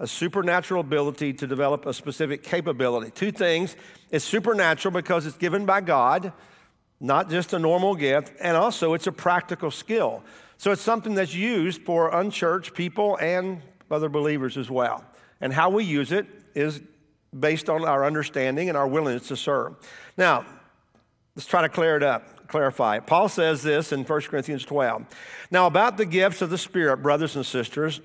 a 0.00 0.06
supernatural 0.06 0.80
ability 0.80 1.32
to 1.32 1.46
develop 1.46 1.86
a 1.86 1.94
specific 1.94 2.42
capability. 2.42 3.10
Two 3.10 3.30
things 3.30 3.76
it's 4.10 4.24
supernatural 4.24 4.92
because 4.92 5.26
it's 5.26 5.36
given 5.36 5.66
by 5.66 5.80
God, 5.80 6.32
not 7.00 7.30
just 7.30 7.52
a 7.52 7.58
normal 7.58 7.94
gift, 7.94 8.32
and 8.40 8.56
also 8.56 8.94
it's 8.94 9.06
a 9.06 9.12
practical 9.12 9.70
skill. 9.70 10.22
So 10.56 10.70
it's 10.72 10.82
something 10.82 11.14
that's 11.14 11.34
used 11.34 11.82
for 11.82 12.10
unchurched 12.10 12.74
people 12.74 13.16
and 13.16 13.60
other 13.90 14.08
believers 14.08 14.56
as 14.56 14.70
well. 14.70 15.04
And 15.40 15.52
how 15.52 15.70
we 15.70 15.84
use 15.84 16.12
it 16.12 16.26
is 16.54 16.80
based 17.38 17.68
on 17.68 17.84
our 17.84 18.04
understanding 18.04 18.68
and 18.68 18.78
our 18.78 18.86
willingness 18.86 19.28
to 19.28 19.36
serve. 19.36 19.74
Now, 20.16 20.44
let's 21.34 21.46
try 21.46 21.62
to 21.62 21.68
clear 21.68 21.96
it 21.96 22.02
up, 22.02 22.33
clarify. 22.48 22.98
Paul 22.98 23.28
says 23.28 23.62
this 23.62 23.92
in 23.92 24.04
1 24.04 24.20
Corinthians 24.22 24.64
12. 24.64 25.06
Now, 25.50 25.66
about 25.66 25.96
the 25.96 26.06
gifts 26.06 26.42
of 26.42 26.50
the 26.50 26.58
Spirit, 26.58 26.98
brothers 26.98 27.36
and 27.36 27.44
sisters, 27.44 28.00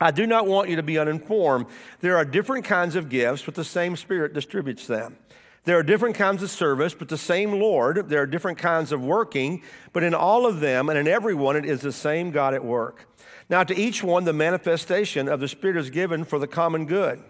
I 0.00 0.10
do 0.10 0.26
not 0.26 0.46
want 0.46 0.68
you 0.68 0.76
to 0.76 0.82
be 0.82 0.98
uninformed. 0.98 1.66
There 2.00 2.16
are 2.16 2.24
different 2.24 2.64
kinds 2.64 2.96
of 2.96 3.08
gifts, 3.08 3.42
but 3.42 3.54
the 3.54 3.64
same 3.64 3.96
Spirit 3.96 4.32
distributes 4.32 4.86
them. 4.86 5.16
There 5.64 5.78
are 5.78 5.82
different 5.82 6.16
kinds 6.16 6.42
of 6.42 6.50
service, 6.50 6.94
but 6.94 7.08
the 7.08 7.16
same 7.16 7.52
Lord. 7.52 8.08
There 8.08 8.20
are 8.20 8.26
different 8.26 8.58
kinds 8.58 8.92
of 8.92 9.02
working, 9.02 9.62
but 9.92 10.02
in 10.02 10.12
all 10.12 10.46
of 10.46 10.60
them 10.60 10.88
and 10.88 10.98
in 10.98 11.08
every 11.08 11.34
one, 11.34 11.56
it 11.56 11.64
is 11.64 11.80
the 11.80 11.92
same 11.92 12.32
God 12.32 12.54
at 12.54 12.64
work. 12.64 13.08
Now, 13.48 13.62
to 13.64 13.74
each 13.74 14.02
one, 14.02 14.24
the 14.24 14.32
manifestation 14.32 15.28
of 15.28 15.40
the 15.40 15.48
Spirit 15.48 15.76
is 15.76 15.90
given 15.90 16.24
for 16.24 16.38
the 16.38 16.46
common 16.46 16.86
good. 16.86 17.22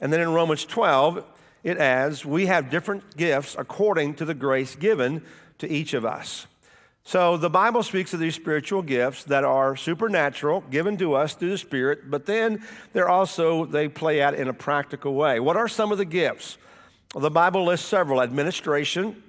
And 0.00 0.12
then 0.12 0.20
in 0.20 0.32
Romans 0.32 0.64
12, 0.64 1.24
it 1.64 1.78
adds, 1.78 2.24
We 2.24 2.46
have 2.46 2.70
different 2.70 3.16
gifts 3.16 3.56
according 3.58 4.14
to 4.14 4.24
the 4.24 4.34
grace 4.34 4.74
given 4.74 5.22
to 5.58 5.70
each 5.70 5.94
of 5.94 6.04
us. 6.04 6.46
So 7.04 7.36
the 7.36 7.48
Bible 7.48 7.84
speaks 7.84 8.12
of 8.14 8.18
these 8.18 8.34
spiritual 8.34 8.82
gifts 8.82 9.22
that 9.24 9.44
are 9.44 9.76
supernatural, 9.76 10.62
given 10.72 10.96
to 10.96 11.14
us 11.14 11.34
through 11.34 11.50
the 11.50 11.58
Spirit, 11.58 12.10
but 12.10 12.26
then 12.26 12.64
they're 12.92 13.08
also, 13.08 13.64
they 13.64 13.88
play 13.88 14.20
out 14.20 14.34
in 14.34 14.48
a 14.48 14.52
practical 14.52 15.14
way. 15.14 15.38
What 15.38 15.56
are 15.56 15.68
some 15.68 15.92
of 15.92 15.98
the 15.98 16.04
gifts? 16.04 16.58
Well, 17.14 17.22
the 17.22 17.30
Bible 17.30 17.64
lists 17.64 17.86
several 17.86 18.20
administration, 18.20 19.22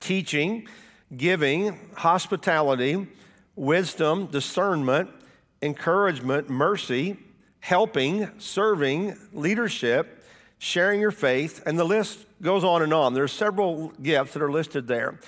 teaching, 0.00 0.66
giving, 1.14 1.78
hospitality, 1.94 3.06
wisdom, 3.54 4.26
discernment, 4.26 5.10
encouragement, 5.60 6.48
mercy, 6.48 7.18
helping, 7.60 8.30
serving, 8.38 9.16
leadership, 9.32 10.23
sharing 10.64 10.98
your 10.98 11.10
faith, 11.10 11.62
and 11.66 11.78
the 11.78 11.84
list 11.84 12.24
goes 12.40 12.64
on 12.64 12.80
and 12.80 12.94
on. 12.94 13.12
There 13.12 13.22
are 13.22 13.28
several 13.28 13.88
gifts 14.02 14.32
that 14.32 14.42
are 14.42 14.50
listed 14.50 14.88
there. 14.88 15.20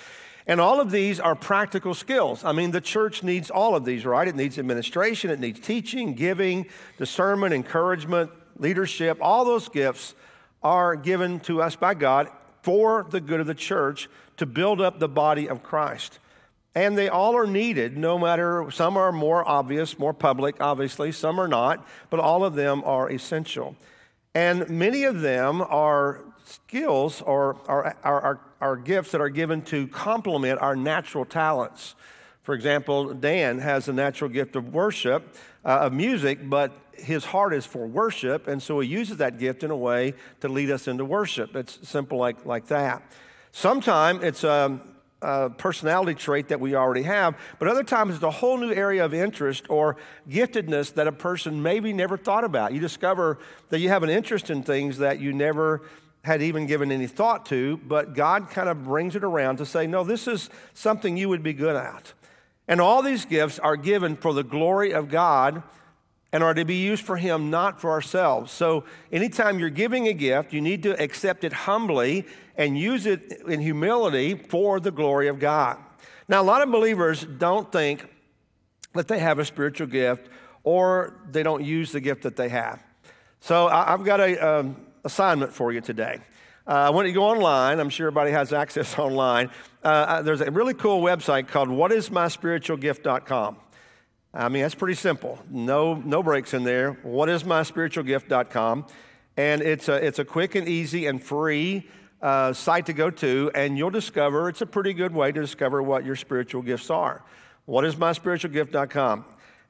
And 0.47 0.59
all 0.59 0.81
of 0.81 0.89
these 0.89 1.19
are 1.19 1.35
practical 1.35 1.93
skills. 1.93 2.43
I 2.43 2.53
mean, 2.53 2.71
the 2.71 2.81
church 2.81 3.21
needs 3.21 3.51
all 3.51 3.75
of 3.75 3.85
these, 3.85 4.03
right? 4.03 4.27
It 4.27 4.35
needs 4.35 4.57
administration, 4.57 5.29
it 5.29 5.39
needs 5.39 5.59
teaching, 5.59 6.15
giving, 6.15 6.65
discernment, 6.97 7.53
encouragement, 7.53 8.31
leadership. 8.57 9.19
All 9.21 9.45
those 9.45 9.69
gifts 9.69 10.15
are 10.63 10.95
given 10.95 11.39
to 11.41 11.61
us 11.61 11.75
by 11.75 11.93
God 11.93 12.29
for 12.63 13.05
the 13.07 13.21
good 13.21 13.39
of 13.39 13.45
the 13.45 13.53
church 13.53 14.09
to 14.37 14.47
build 14.47 14.81
up 14.81 14.97
the 14.97 15.07
body 15.07 15.47
of 15.47 15.61
Christ. 15.61 16.17
And 16.73 16.97
they 16.97 17.09
all 17.09 17.35
are 17.37 17.47
needed, 17.47 17.95
no 17.95 18.17
matter, 18.17 18.71
some 18.71 18.97
are 18.97 19.11
more 19.11 19.47
obvious, 19.47 19.99
more 19.99 20.13
public, 20.13 20.55
obviously, 20.59 21.11
some 21.11 21.39
are 21.39 21.47
not, 21.47 21.87
but 22.09 22.19
all 22.19 22.43
of 22.43 22.55
them 22.55 22.81
are 22.85 23.11
essential. 23.11 23.75
And 24.37 24.69
many 24.69 25.05
of 25.05 25.21
them 25.21 25.63
are 25.63 26.21
skills 26.45 27.23
or 27.23 27.57
are, 27.67 27.97
are, 28.03 28.21
are, 28.21 28.39
are 28.61 28.75
gifts 28.75 29.09
that 29.13 29.19
are 29.19 29.29
given 29.29 29.63
to 29.63 29.87
complement 29.87 30.61
our 30.61 30.75
natural 30.75 31.25
talents. 31.25 31.95
For 32.43 32.53
example, 32.53 33.15
Dan 33.15 33.57
has 33.57 33.87
a 33.87 33.93
natural 33.93 34.29
gift 34.29 34.55
of 34.55 34.75
worship, 34.75 35.35
uh, 35.65 35.79
of 35.79 35.93
music, 35.93 36.47
but 36.47 36.71
his 36.93 37.25
heart 37.25 37.51
is 37.51 37.65
for 37.65 37.87
worship, 37.87 38.47
and 38.47 38.61
so 38.61 38.79
he 38.79 38.87
uses 38.87 39.17
that 39.17 39.39
gift 39.39 39.63
in 39.63 39.71
a 39.71 39.75
way 39.75 40.13
to 40.41 40.49
lead 40.49 40.69
us 40.69 40.87
into 40.87 41.03
worship. 41.03 41.55
It's 41.55 41.89
simple 41.89 42.19
like, 42.19 42.45
like 42.45 42.67
that. 42.67 43.01
Sometimes 43.51 44.23
it's 44.23 44.43
a, 44.43 44.79
a 45.21 45.49
personality 45.49 46.13
trait 46.13 46.49
that 46.49 46.59
we 46.59 46.75
already 46.75 47.03
have, 47.03 47.35
but 47.59 47.67
other 47.67 47.83
times 47.83 48.13
it's 48.13 48.23
a 48.23 48.31
whole 48.31 48.57
new 48.57 48.71
area 48.71 49.03
of 49.03 49.13
interest 49.13 49.65
or 49.69 49.97
giftedness 50.29 50.93
that 50.93 51.07
a 51.07 51.11
person 51.11 51.61
maybe 51.63 51.91
never 51.91 52.17
thought 52.17 52.43
about. 52.43 52.73
You 52.73 52.79
discover 52.79 53.39
that 53.69 53.79
you 53.79 53.89
have 53.89 54.03
an 54.03 54.09
interest 54.09 54.49
in 54.49 54.61
things 54.61 54.99
that 54.99 55.19
you 55.19 55.33
never 55.33 55.81
had 56.23 56.41
even 56.41 56.67
given 56.67 56.91
any 56.91 57.07
thought 57.07 57.45
to, 57.47 57.77
but 57.77 58.13
God 58.13 58.49
kind 58.49 58.69
of 58.69 58.83
brings 58.83 59.15
it 59.15 59.23
around 59.23 59.57
to 59.57 59.65
say, 59.65 59.87
no, 59.87 60.03
this 60.03 60.27
is 60.27 60.49
something 60.73 61.17
you 61.17 61.29
would 61.29 61.41
be 61.41 61.53
good 61.53 61.75
at. 61.75 62.13
And 62.67 62.81
all 62.81 63.01
these 63.01 63.25
gifts 63.25 63.59
are 63.59 63.77
given 63.77 64.17
for 64.17 64.33
the 64.33 64.43
glory 64.43 64.93
of 64.93 65.09
God 65.09 65.63
and 66.31 66.43
are 66.43 66.53
to 66.53 66.65
be 66.65 66.75
used 66.75 67.03
for 67.03 67.17
Him, 67.17 67.49
not 67.49 67.79
for 67.79 67.91
ourselves. 67.91 68.51
So, 68.51 68.83
anytime 69.11 69.59
you're 69.59 69.69
giving 69.69 70.07
a 70.07 70.13
gift, 70.13 70.53
you 70.53 70.61
need 70.61 70.83
to 70.83 71.01
accept 71.01 71.43
it 71.43 71.53
humbly 71.53 72.25
and 72.57 72.77
use 72.77 73.05
it 73.05 73.41
in 73.47 73.61
humility 73.61 74.35
for 74.35 74.79
the 74.79 74.91
glory 74.91 75.27
of 75.27 75.39
God. 75.39 75.77
Now, 76.27 76.41
a 76.41 76.43
lot 76.43 76.61
of 76.61 76.71
believers 76.71 77.25
don't 77.37 77.71
think 77.71 78.05
that 78.93 79.07
they 79.07 79.19
have 79.19 79.39
a 79.39 79.45
spiritual 79.45 79.87
gift 79.87 80.27
or 80.63 81.15
they 81.31 81.43
don't 81.43 81.63
use 81.63 81.91
the 81.91 82.01
gift 82.01 82.23
that 82.23 82.35
they 82.35 82.49
have. 82.49 82.83
So, 83.39 83.67
I've 83.67 84.03
got 84.03 84.19
an 84.19 84.43
um, 84.43 84.75
assignment 85.03 85.53
for 85.53 85.71
you 85.71 85.81
today. 85.81 86.19
Uh, 86.67 86.91
when 86.91 87.05
you 87.05 87.13
to 87.13 87.19
go 87.19 87.23
online, 87.23 87.79
I'm 87.79 87.89
sure 87.89 88.07
everybody 88.07 88.31
has 88.31 88.51
access 88.63 88.99
online. 88.99 89.49
Uh, 89.83 90.21
there's 90.21 90.41
a 90.41 90.51
really 90.51 90.73
cool 90.73 91.01
website 91.01 91.47
called 91.47 91.69
whatismyspiritualgift.com. 91.69 93.57
I 94.37 94.49
mean, 94.49 94.61
that's 94.61 94.75
pretty 94.75 94.93
simple. 94.93 95.39
No, 95.49 95.95
no 95.95 96.21
breaks 96.21 96.53
in 96.53 96.63
there. 96.63 96.93
Whatismyspiritualgift.com. 97.03 98.85
And 99.35 99.61
it's 99.63 99.89
a, 99.89 99.95
it's 99.95 100.19
a 100.19 100.25
quick 100.25 100.53
and 100.53 100.67
easy 100.67 101.07
and 101.07 101.21
free 101.21 101.89
uh, 102.21 102.53
site 102.53 102.85
to 102.85 102.93
go 102.93 103.09
to, 103.09 103.51
and 103.55 103.77
you'll 103.77 103.89
discover 103.89 104.47
it's 104.47 104.61
a 104.61 104.65
pretty 104.67 104.93
good 104.93 105.13
way 105.13 105.31
to 105.31 105.41
discover 105.41 105.81
what 105.81 106.05
your 106.05 106.15
spiritual 106.15 106.61
gifts 106.61 106.91
are. 106.91 107.23
Whatismyspiritualgift.com. 107.67 109.25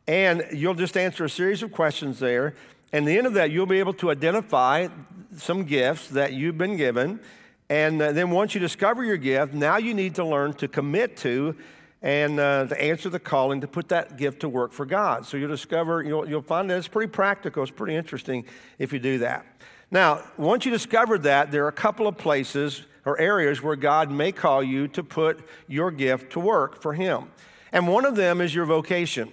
And 0.06 0.46
you'll 0.52 0.74
just 0.74 0.98
answer 0.98 1.24
a 1.24 1.30
series 1.30 1.64
of 1.64 1.72
questions 1.72 2.20
there. 2.20 2.54
And 2.92 3.08
the 3.08 3.18
end 3.18 3.26
of 3.26 3.34
that, 3.36 3.52
you'll 3.52 3.66
be 3.68 3.80
able 3.80 3.94
to 3.96 4.12
identify 4.12 4.90
some 5.38 5.64
gifts 5.64 6.10
that 6.10 6.34
you've 6.34 6.58
been 6.58 6.76
given. 6.76 7.22
And 7.70 8.02
uh, 8.02 8.12
then 8.12 8.32
once 8.32 8.54
you 8.54 8.60
discover 8.60 9.04
your 9.04 9.18
gift, 9.18 9.54
now 9.54 9.78
you 9.78 9.94
need 9.94 10.16
to 10.16 10.26
learn 10.26 10.54
to 10.56 10.68
commit 10.68 11.16
to 11.18 11.56
and 12.02 12.40
uh, 12.40 12.68
to 12.68 12.82
answer 12.82 13.10
the 13.10 13.20
calling 13.20 13.62
to 13.62 13.68
put 13.68 13.90
that 13.90 14.18
gift 14.18 14.42
to 14.42 14.50
work 14.50 14.72
for 14.72 14.86
God. 14.86 15.26
So 15.26 15.38
you'll 15.38 15.50
discover, 15.50 16.04
you'll, 16.04 16.30
you'll 16.30 16.42
find 16.42 16.70
that 16.70 16.78
it's 16.78 16.88
pretty 16.88 17.12
practical, 17.12 17.64
it's 17.64 17.72
pretty 17.72 17.96
interesting 17.96 18.46
if 18.78 18.94
you 18.94 19.00
do 19.00 19.20
that. 19.20 19.46
Now, 19.90 20.24
once 20.38 20.66
you 20.66 20.72
discover 20.72 21.18
that, 21.20 21.52
there 21.52 21.66
are 21.66 21.70
a 21.70 21.74
couple 21.74 22.08
of 22.08 22.18
places 22.18 22.84
or 23.06 23.20
areas 23.20 23.64
where 23.64 23.78
God 23.78 24.12
may 24.12 24.34
call 24.34 24.62
you 24.62 24.88
to 24.90 25.04
put 25.04 25.48
your 25.68 25.92
gift 25.92 26.34
to 26.34 26.40
work 26.40 26.82
for 26.82 26.94
Him. 26.94 27.32
And 27.72 27.88
one 27.88 28.06
of 28.06 28.16
them 28.16 28.42
is 28.42 28.54
your 28.54 28.66
vocation, 28.66 29.32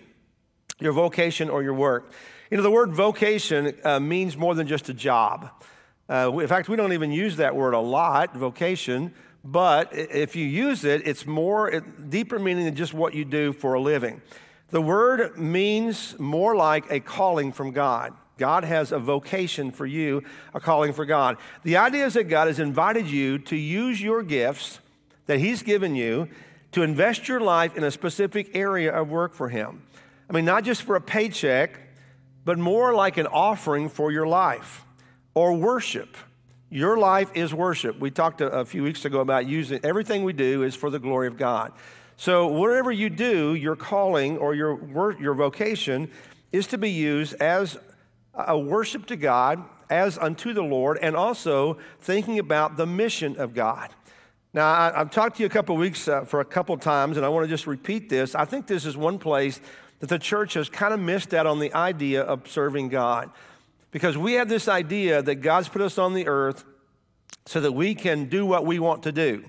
your 0.81 0.93
vocation 0.93 1.51
or 1.51 1.63
your 1.63 1.75
work. 1.75 2.13
You 2.51 2.57
know, 2.57 2.63
the 2.63 2.71
word 2.71 2.93
vocation 2.93 3.75
uh, 3.85 3.99
means 3.99 4.37
more 4.37 4.55
than 4.55 4.69
just 4.69 4.89
a 4.89 4.95
job. 4.95 5.51
Uh, 6.09 6.31
in 6.39 6.47
fact, 6.47 6.69
we 6.69 6.77
don't 6.77 6.93
even 6.93 7.11
use 7.11 7.37
that 7.37 7.57
word 7.57 7.75
a 7.75 7.81
lot, 7.81 8.37
vocation. 8.37 9.13
But 9.45 9.91
if 9.93 10.35
you 10.35 10.47
use 10.47 10.85
it, 10.85 11.07
it's 11.07 11.27
more 11.27 11.81
deeper 11.81 12.39
meaning 12.39 12.65
than 12.65 12.75
just 12.75 12.95
what 12.95 13.15
you 13.15 13.27
do 13.27 13.53
for 13.53 13.75
a 13.75 13.81
living. 13.81 14.23
The 14.71 14.81
word 14.81 15.39
means 15.39 16.19
more 16.19 16.57
like 16.57 16.91
a 16.91 16.99
calling 16.99 17.53
from 17.53 17.71
God. 17.73 18.15
God 18.39 18.65
has 18.65 18.91
a 18.91 18.99
vocation 18.99 19.71
for 19.71 19.87
you, 19.87 20.23
a 20.55 20.61
calling 20.61 20.93
for 20.93 21.05
God. 21.05 21.37
The 21.63 21.77
idea 21.77 22.07
is 22.07 22.15
that 22.15 22.25
God 22.25 22.49
has 22.49 22.59
invited 22.59 23.07
you 23.07 23.39
to 23.41 23.57
use 23.57 24.01
your 24.01 24.23
gifts 24.23 24.81
that 25.27 25.39
He's 25.39 25.63
given 25.63 25.95
you 25.95 26.29
to 26.73 26.83
invest 26.83 27.29
your 27.29 27.41
life 27.41 27.77
in 27.77 27.85
a 27.85 27.91
specific 27.91 28.51
area 28.55 28.93
of 28.93 29.09
work 29.09 29.35
for 29.35 29.49
Him. 29.49 29.83
I 30.29 30.33
mean, 30.33 30.45
not 30.45 30.65
just 30.65 30.83
for 30.83 30.97
a 30.97 31.01
paycheck, 31.01 31.79
but 32.45 32.59
more 32.59 32.95
like 32.95 33.17
an 33.17 33.27
offering 33.27 33.89
for 33.89 34.11
your 34.11 34.27
life 34.27 34.85
or 35.35 35.53
worship 35.53 36.17
your 36.71 36.97
life 36.97 37.31
is 37.35 37.55
worship. 37.55 37.99
We 37.99 38.11
talked 38.11 38.41
a, 38.41 38.49
a 38.51 38.65
few 38.65 38.83
weeks 38.83 39.05
ago 39.05 39.21
about 39.21 39.47
using 39.47 39.81
everything 39.85 40.25
we 40.25 40.33
do 40.33 40.63
is 40.63 40.75
for 40.75 40.91
the 40.91 40.99
glory 40.99 41.29
of 41.29 41.37
God. 41.37 41.73
So, 42.17 42.47
whatever 42.47 42.93
you 42.93 43.11
do, 43.11 43.55
your 43.55 43.75
calling 43.75 44.39
or 44.39 44.55
your, 44.55 45.17
your 45.21 45.35
vocation 45.35 46.11
is 46.53 46.69
to 46.69 46.79
be 46.79 46.91
used 46.91 47.35
as 47.35 47.77
a 48.35 48.59
worship 48.59 49.07
to 49.07 49.17
God, 49.17 49.65
as 49.91 50.17
unto 50.19 50.53
the 50.53 50.63
Lord, 50.63 50.99
and 51.03 51.17
also 51.17 51.79
thinking 52.01 52.39
about 52.39 52.77
the 52.77 52.87
mission 52.87 53.37
of 53.37 53.55
God. 53.55 53.91
Now, 54.53 54.69
I, 54.69 54.99
have 54.99 55.11
talked 55.11 55.37
to 55.37 55.43
you 55.43 55.47
a 55.47 55.51
couple 55.51 55.77
weeks 55.77 56.07
uh, 56.07 56.25
for 56.25 56.39
a 56.41 56.45
couple 56.45 56.77
times, 56.77 57.17
and 57.17 57.27
I 57.27 57.29
want 57.29 57.45
to 57.45 57.49
just 57.49 57.67
repeat 57.67 58.09
this. 58.09 58.37
I 58.37 58.45
think 58.45 58.69
this 58.69 58.87
is 58.87 58.97
one 58.97 59.19
place 59.19 59.61
that 59.99 60.09
the 60.09 60.19
church 60.19 60.55
has 60.55 60.69
kind 60.69 60.95
of 60.95 61.01
missed 61.01 61.35
out 61.35 61.47
on 61.47 61.59
the 61.59 61.75
idea 61.75 62.23
of 62.23 62.49
serving 62.49 62.89
God. 62.89 63.31
Because 63.95 64.19
we 64.19 64.33
have 64.33 64.49
this 64.49 64.67
idea 64.67 65.23
that 65.23 65.37
God's 65.37 65.69
put 65.69 65.81
us 65.81 65.99
on 65.99 66.15
the 66.15 66.27
earth 66.27 66.65
so 67.47 67.61
that 67.61 67.71
we 67.71 67.95
can 67.95 68.25
do 68.25 68.45
what 68.45 68.67
we 68.67 68.81
want 68.81 69.05
to 69.05 69.13
do. 69.13 69.45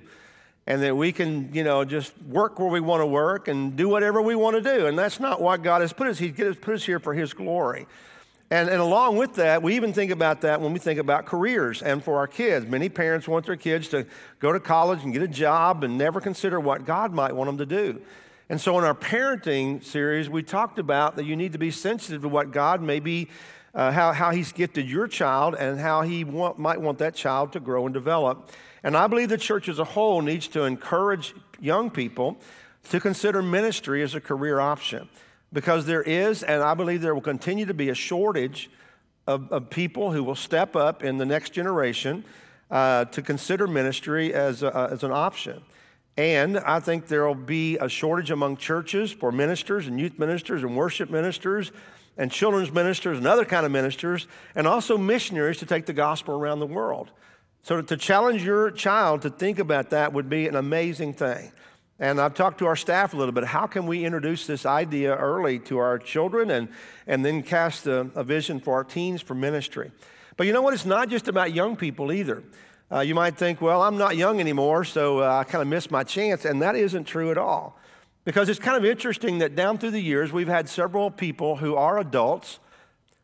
And 0.67 0.83
that 0.83 0.95
we 0.95 1.11
can, 1.11 1.51
you 1.51 1.63
know, 1.63 1.83
just 1.83 2.13
work 2.21 2.59
where 2.59 2.69
we 2.69 2.79
want 2.79 3.01
to 3.01 3.07
work 3.07 3.47
and 3.47 3.75
do 3.75 3.89
whatever 3.89 4.21
we 4.21 4.35
want 4.35 4.55
to 4.55 4.61
do. 4.61 4.85
And 4.85 4.95
that's 4.95 5.19
not 5.19 5.41
what 5.41 5.63
God 5.63 5.81
has 5.81 5.93
put 5.93 6.05
us. 6.05 6.19
He's 6.19 6.33
put 6.33 6.75
us 6.75 6.83
here 6.83 6.99
for 6.99 7.15
His 7.15 7.33
glory. 7.33 7.87
And, 8.51 8.69
and 8.69 8.79
along 8.79 9.17
with 9.17 9.33
that, 9.33 9.63
we 9.63 9.75
even 9.75 9.93
think 9.93 10.11
about 10.11 10.41
that 10.41 10.61
when 10.61 10.73
we 10.73 10.79
think 10.79 10.99
about 10.99 11.25
careers 11.25 11.81
and 11.81 12.03
for 12.03 12.17
our 12.17 12.27
kids. 12.27 12.67
Many 12.67 12.87
parents 12.87 13.27
want 13.27 13.47
their 13.47 13.55
kids 13.55 13.87
to 13.89 14.05
go 14.39 14.53
to 14.53 14.59
college 14.59 15.03
and 15.03 15.11
get 15.11 15.23
a 15.23 15.27
job 15.27 15.83
and 15.83 15.97
never 15.97 16.21
consider 16.21 16.59
what 16.59 16.85
God 16.85 17.11
might 17.13 17.35
want 17.35 17.47
them 17.47 17.57
to 17.57 17.65
do. 17.65 17.99
And 18.47 18.61
so 18.61 18.77
in 18.77 18.83
our 18.83 18.93
parenting 18.93 19.83
series, 19.83 20.29
we 20.29 20.43
talked 20.43 20.77
about 20.77 21.15
that 21.15 21.25
you 21.25 21.35
need 21.35 21.53
to 21.53 21.57
be 21.57 21.71
sensitive 21.71 22.21
to 22.21 22.29
what 22.29 22.51
God 22.51 22.83
may 22.83 22.99
be 22.99 23.29
uh, 23.75 23.91
how, 23.91 24.13
how 24.13 24.31
He's 24.31 24.51
gifted 24.51 24.89
your 24.89 25.07
child 25.07 25.55
and 25.55 25.79
how 25.79 26.01
He 26.01 26.23
want, 26.23 26.57
might 26.57 26.81
want 26.81 26.97
that 26.99 27.13
child 27.13 27.51
to 27.53 27.59
grow 27.59 27.85
and 27.85 27.93
develop. 27.93 28.51
And 28.83 28.95
I 28.95 29.07
believe 29.07 29.29
the 29.29 29.37
church 29.37 29.67
as 29.67 29.79
a 29.79 29.83
whole 29.83 30.21
needs 30.21 30.47
to 30.49 30.63
encourage 30.63 31.35
young 31.59 31.91
people 31.91 32.37
to 32.89 32.99
consider 32.99 33.41
ministry 33.41 34.01
as 34.01 34.15
a 34.15 34.21
career 34.21 34.59
option 34.59 35.09
because 35.51 35.85
there 35.85 36.03
is, 36.03 36.43
and 36.43 36.61
I 36.61 36.73
believe 36.73 37.01
there 37.01 37.13
will 37.13 37.21
continue 37.21 37.65
to 37.65 37.73
be, 37.73 37.89
a 37.89 37.95
shortage 37.95 38.69
of, 39.27 39.51
of 39.51 39.69
people 39.69 40.11
who 40.11 40.23
will 40.23 40.35
step 40.35 40.75
up 40.75 41.03
in 41.03 41.17
the 41.17 41.25
next 41.25 41.51
generation 41.51 42.23
uh, 42.69 43.05
to 43.05 43.21
consider 43.21 43.67
ministry 43.67 44.33
as, 44.33 44.63
a, 44.63 44.89
as 44.91 45.03
an 45.03 45.11
option. 45.11 45.61
And 46.17 46.57
I 46.59 46.79
think 46.79 47.07
there 47.07 47.25
will 47.25 47.35
be 47.35 47.77
a 47.77 47.89
shortage 47.89 48.31
among 48.31 48.57
churches 48.57 49.11
for 49.11 49.31
ministers 49.31 49.87
and 49.87 49.99
youth 49.99 50.17
ministers 50.17 50.63
and 50.63 50.75
worship 50.75 51.09
ministers 51.09 51.71
and 52.17 52.31
children's 52.31 52.71
ministers 52.71 53.17
and 53.17 53.27
other 53.27 53.45
kind 53.45 53.65
of 53.65 53.71
ministers, 53.71 54.27
and 54.55 54.67
also 54.67 54.97
missionaries 54.97 55.57
to 55.57 55.65
take 55.65 55.85
the 55.85 55.93
gospel 55.93 56.35
around 56.35 56.59
the 56.59 56.67
world. 56.67 57.11
So 57.61 57.81
to 57.81 57.97
challenge 57.97 58.43
your 58.43 58.71
child 58.71 59.23
to 59.23 59.29
think 59.29 59.59
about 59.59 59.89
that 59.89 60.13
would 60.13 60.29
be 60.29 60.47
an 60.47 60.55
amazing 60.55 61.13
thing. 61.13 61.51
And 61.97 62.19
I've 62.19 62.33
talked 62.33 62.59
to 62.59 62.67
our 62.67 62.75
staff 62.75 63.13
a 63.13 63.17
little 63.17 63.31
bit. 63.31 63.45
How 63.45 63.67
can 63.67 63.87
we 63.87 64.03
introduce 64.03 64.45
this 64.45 64.65
idea 64.65 65.15
early 65.15 65.59
to 65.59 65.77
our 65.77 65.97
children 65.97 66.51
and, 66.51 66.67
and 67.07 67.23
then 67.23 67.41
cast 67.41 67.87
a, 67.87 68.01
a 68.15 68.23
vision 68.23 68.59
for 68.59 68.73
our 68.73 68.83
teens 68.83 69.21
for 69.21 69.33
ministry? 69.33 69.91
But 70.37 70.45
you 70.45 70.53
know 70.53 70.61
what? 70.61 70.73
It's 70.73 70.85
not 70.85 71.09
just 71.09 71.27
about 71.27 71.53
young 71.53 71.77
people 71.77 72.11
either. 72.11 72.43
Uh, 72.91 72.99
you 72.99 73.15
might 73.15 73.37
think, 73.37 73.61
well, 73.61 73.81
I'm 73.81 73.97
not 73.97 74.17
young 74.17 74.39
anymore, 74.39 74.83
so 74.83 75.21
uh, 75.21 75.37
I 75.37 75.43
kind 75.45 75.61
of 75.61 75.67
missed 75.67 75.89
my 75.89 76.03
chance. 76.03 76.45
And 76.45 76.61
that 76.61 76.75
isn't 76.75 77.05
true 77.05 77.31
at 77.31 77.37
all. 77.37 77.79
Because 78.25 78.49
it's 78.49 78.59
kind 78.59 78.75
of 78.75 78.83
interesting 78.83 79.37
that 79.37 79.55
down 79.55 79.77
through 79.77 79.91
the 79.91 80.01
years, 80.01 80.33
we've 80.33 80.47
had 80.47 80.67
several 80.67 81.11
people 81.11 81.55
who 81.57 81.75
are 81.75 81.99
adults 81.99 82.59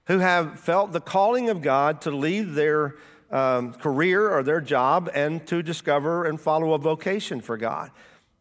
who 0.06 0.20
have 0.20 0.60
felt 0.60 0.94
the 0.94 1.02
calling 1.02 1.50
of 1.50 1.62
God 1.62 2.02
to 2.02 2.12
leave 2.12 2.54
their 2.54 2.96
um, 3.32 3.74
career 3.74 4.30
or 4.30 4.44
their 4.44 4.62
job 4.62 5.10
and 5.14 5.46
to 5.48 5.64
discover 5.64 6.26
and 6.26 6.40
follow 6.40 6.74
a 6.74 6.78
vocation 6.78 7.42
for 7.42 7.58
God. 7.58 7.92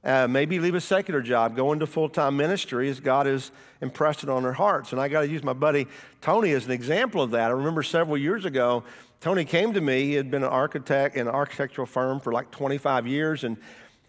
Uh, 0.02 0.26
maybe 0.26 0.58
leave 0.58 0.74
a 0.74 0.80
secular 0.80 1.20
job, 1.20 1.54
go 1.54 1.72
into 1.72 1.86
full 1.86 2.08
time 2.08 2.36
ministry 2.36 2.88
as 2.88 3.00
God 3.00 3.26
has 3.26 3.52
impressed 3.80 4.22
it 4.22 4.30
on 4.30 4.42
their 4.42 4.52
hearts. 4.52 4.92
And 4.92 5.00
I 5.00 5.08
got 5.08 5.22
to 5.22 5.28
use 5.28 5.42
my 5.42 5.52
buddy 5.52 5.86
Tony 6.20 6.52
as 6.52 6.66
an 6.66 6.72
example 6.72 7.22
of 7.22 7.30
that. 7.32 7.50
I 7.50 7.54
remember 7.54 7.82
several 7.82 8.16
years 8.16 8.44
ago, 8.44 8.82
Tony 9.20 9.44
came 9.44 9.74
to 9.74 9.80
me. 9.80 10.04
He 10.04 10.14
had 10.14 10.30
been 10.30 10.42
an 10.42 10.48
architect 10.48 11.16
in 11.16 11.28
an 11.28 11.34
architectural 11.34 11.86
firm 11.86 12.20
for 12.20 12.32
like 12.32 12.50
25 12.50 13.06
years. 13.06 13.44
And, 13.44 13.58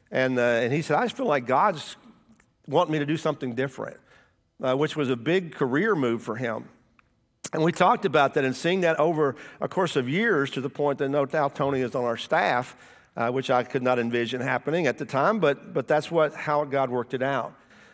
and, 0.10 0.40
uh, 0.40 0.42
and 0.42 0.72
he 0.72 0.82
said, 0.82 0.98
I 0.98 1.04
just 1.04 1.18
feel 1.18 1.26
like 1.26 1.46
God's 1.46 1.98
wanting 2.72 2.94
me 2.94 3.00
to 3.00 3.06
do 3.06 3.18
something 3.18 3.54
different, 3.54 3.98
uh, 4.64 4.76
which 4.76 4.96
was 4.96 5.10
a 5.10 5.16
big 5.16 5.54
career 5.54 5.96
move 5.96 6.24
for 6.24 6.36
him. 6.36 6.68
And 7.54 7.64
we 7.64 7.72
talked 7.72 8.06
about 8.06 8.34
that 8.36 8.46
and 8.46 8.56
seeing 8.56 8.82
that 8.82 8.98
over 9.00 9.36
a 9.60 9.68
course 9.68 9.96
of 9.96 10.08
years 10.08 10.50
to 10.52 10.62
the 10.62 10.70
point 10.70 11.00
that 11.00 11.10
no 11.10 11.26
doubt 11.26 11.54
Tony 11.56 11.82
is 11.82 11.96
on 11.96 12.06
our 12.06 12.18
staff, 12.18 12.76
uh, 13.18 13.30
which 13.30 13.50
I 13.50 13.64
could 13.64 13.84
not 13.84 14.00
envision 14.00 14.40
happening 14.40 14.88
at 14.88 14.98
the 14.98 15.06
time, 15.06 15.40
but, 15.40 15.74
but 15.74 15.88
that's 15.88 16.10
what, 16.10 16.34
how 16.34 16.64
God 16.64 16.90
worked 16.90 17.14
it 17.14 17.22
out. 17.22 17.54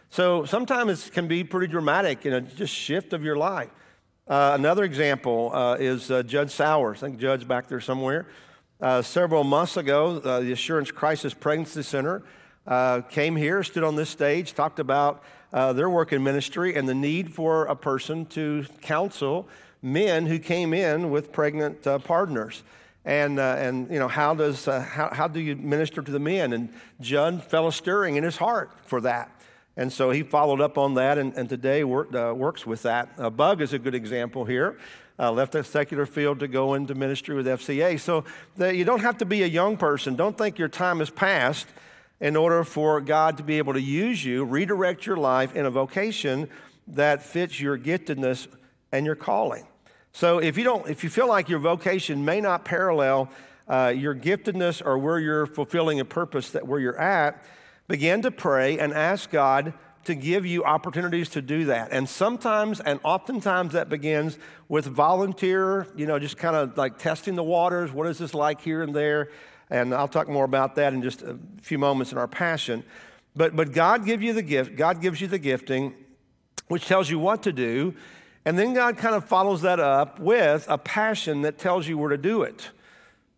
So 0.09 0.45
sometimes 0.45 1.07
it 1.07 1.13
can 1.13 1.27
be 1.27 1.43
pretty 1.43 1.67
dramatic 1.67 2.25
in 2.25 2.33
a 2.33 2.41
just 2.41 2.73
shift 2.73 3.13
of 3.13 3.23
your 3.23 3.35
life. 3.35 3.69
Uh, 4.27 4.51
another 4.53 4.83
example 4.83 5.51
uh, 5.53 5.75
is 5.75 6.11
uh, 6.11 6.21
Judd 6.21 6.51
Sowers. 6.51 7.01
I 7.01 7.07
think 7.07 7.19
Judge 7.19 7.47
back 7.47 7.67
there 7.67 7.81
somewhere. 7.81 8.27
Uh, 8.79 9.01
several 9.01 9.43
months 9.43 9.75
ago, 9.75 10.17
uh, 10.17 10.39
the 10.41 10.51
Assurance 10.51 10.91
Crisis 10.91 11.33
Pregnancy 11.33 11.81
Center 11.81 12.21
uh, 12.67 13.01
came 13.01 13.35
here, 13.35 13.63
stood 13.63 13.83
on 13.83 13.95
this 13.95 14.09
stage, 14.09 14.53
talked 14.53 14.79
about 14.79 15.23
their 15.51 15.89
work 15.89 16.13
in 16.13 16.23
ministry 16.23 16.75
and 16.75 16.87
the 16.87 16.95
need 16.95 17.33
for 17.33 17.65
a 17.65 17.75
person 17.75 18.25
to 18.25 18.65
counsel 18.81 19.47
men 19.81 20.25
who 20.25 20.37
came 20.37 20.73
in 20.73 21.09
with 21.09 21.31
pregnant 21.31 21.81
partners 22.03 22.63
and, 23.07 23.39
uh, 23.39 23.55
and 23.57 23.89
you 23.89 23.99
know, 23.99 24.09
how, 24.09 24.35
does, 24.35 24.67
uh, 24.67 24.81
how, 24.81 25.09
how 25.13 25.29
do 25.29 25.39
you 25.39 25.55
minister 25.55 26.01
to 26.01 26.11
the 26.11 26.19
men? 26.19 26.51
And 26.51 26.73
Judd 26.99 27.41
felt 27.41 27.69
a 27.69 27.71
stirring 27.71 28.17
in 28.17 28.23
his 28.25 28.35
heart 28.35 28.69
for 28.83 28.99
that. 28.99 29.31
And 29.77 29.93
so 29.93 30.11
he 30.11 30.23
followed 30.23 30.59
up 30.59 30.77
on 30.77 30.95
that 30.95 31.17
and, 31.17 31.33
and 31.35 31.47
today 31.47 31.85
work, 31.85 32.13
uh, 32.13 32.33
works 32.35 32.67
with 32.67 32.81
that. 32.81 33.09
Uh, 33.17 33.29
Bug 33.29 33.61
is 33.61 33.71
a 33.71 33.79
good 33.79 33.95
example 33.95 34.43
here. 34.43 34.77
Uh, 35.17 35.31
left 35.31 35.53
the 35.53 35.63
secular 35.63 36.05
field 36.05 36.39
to 36.39 36.49
go 36.49 36.73
into 36.73 36.95
ministry 36.95 37.33
with 37.33 37.47
FCA. 37.47 37.97
So 37.97 38.25
the, 38.57 38.75
you 38.75 38.83
don't 38.83 38.99
have 38.99 39.17
to 39.19 39.25
be 39.25 39.41
a 39.43 39.47
young 39.47 39.77
person. 39.77 40.17
Don't 40.17 40.37
think 40.37 40.59
your 40.59 40.67
time 40.67 40.99
has 40.99 41.09
passed 41.09 41.67
in 42.19 42.35
order 42.35 42.63
for 42.63 42.99
God 43.01 43.37
to 43.37 43.43
be 43.43 43.57
able 43.57 43.73
to 43.73 43.81
use 43.81 44.23
you, 44.23 44.43
redirect 44.43 45.05
your 45.05 45.17
life 45.17 45.55
in 45.55 45.65
a 45.65 45.69
vocation 45.69 46.49
that 46.87 47.21
fits 47.21 47.59
your 47.59 47.77
giftedness 47.77 48.47
and 48.91 49.05
your 49.05 49.15
calling. 49.15 49.67
So 50.13 50.39
if 50.39 50.57
you 50.57 50.63
don't, 50.63 50.89
if 50.89 51.03
you 51.03 51.09
feel 51.09 51.27
like 51.27 51.49
your 51.49 51.59
vocation 51.59 52.25
may 52.25 52.41
not 52.41 52.65
parallel 52.65 53.29
uh, 53.67 53.93
your 53.95 54.15
giftedness 54.15 54.83
or 54.83 54.97
where 54.97 55.19
you're 55.19 55.45
fulfilling 55.45 55.99
a 55.99 56.05
purpose 56.05 56.51
that 56.51 56.65
where 56.65 56.79
you're 56.79 56.99
at, 56.99 57.43
begin 57.87 58.21
to 58.23 58.31
pray 58.31 58.79
and 58.79 58.93
ask 58.93 59.29
God 59.29 59.73
to 60.05 60.15
give 60.15 60.45
you 60.45 60.63
opportunities 60.63 61.27
to 61.29 61.41
do 61.41 61.65
that. 61.65 61.89
And 61.91 62.07
sometimes 62.07 62.79
and 62.79 62.99
oftentimes 63.03 63.73
that 63.73 63.89
begins 63.89 64.39
with 64.69 64.85
volunteer, 64.85 65.85
you 65.97 66.05
know, 66.05 66.17
just 66.17 66.37
kind 66.37 66.55
of 66.55 66.77
like 66.77 66.97
testing 66.97 67.35
the 67.35 67.43
waters. 67.43 67.91
What 67.91 68.07
is 68.07 68.17
this 68.17 68.33
like 68.33 68.61
here 68.61 68.81
and 68.81 68.95
there? 68.95 69.29
And 69.69 69.93
I'll 69.93 70.07
talk 70.07 70.29
more 70.29 70.45
about 70.45 70.75
that 70.75 70.93
in 70.93 71.01
just 71.01 71.21
a 71.21 71.37
few 71.61 71.77
moments 71.77 72.11
in 72.11 72.17
our 72.17 72.27
passion. 72.27 72.83
But, 73.35 73.55
but 73.55 73.71
God 73.71 74.05
gives 74.05 74.23
you 74.23 74.33
the 74.33 74.41
gift, 74.41 74.75
God 74.75 75.01
gives 75.01 75.21
you 75.21 75.27
the 75.27 75.37
gifting, 75.37 75.93
which 76.67 76.87
tells 76.87 77.09
you 77.09 77.19
what 77.19 77.43
to 77.43 77.53
do. 77.53 77.93
And 78.45 78.57
then 78.57 78.73
God 78.73 78.97
kind 78.97 79.13
of 79.13 79.25
follows 79.25 79.61
that 79.63 79.79
up 79.79 80.19
with 80.19 80.65
a 80.69 80.77
passion 80.77 81.41
that 81.41 81.57
tells 81.57 81.87
you 81.87 81.97
where 81.97 82.09
to 82.09 82.17
do 82.17 82.43
it. 82.43 82.71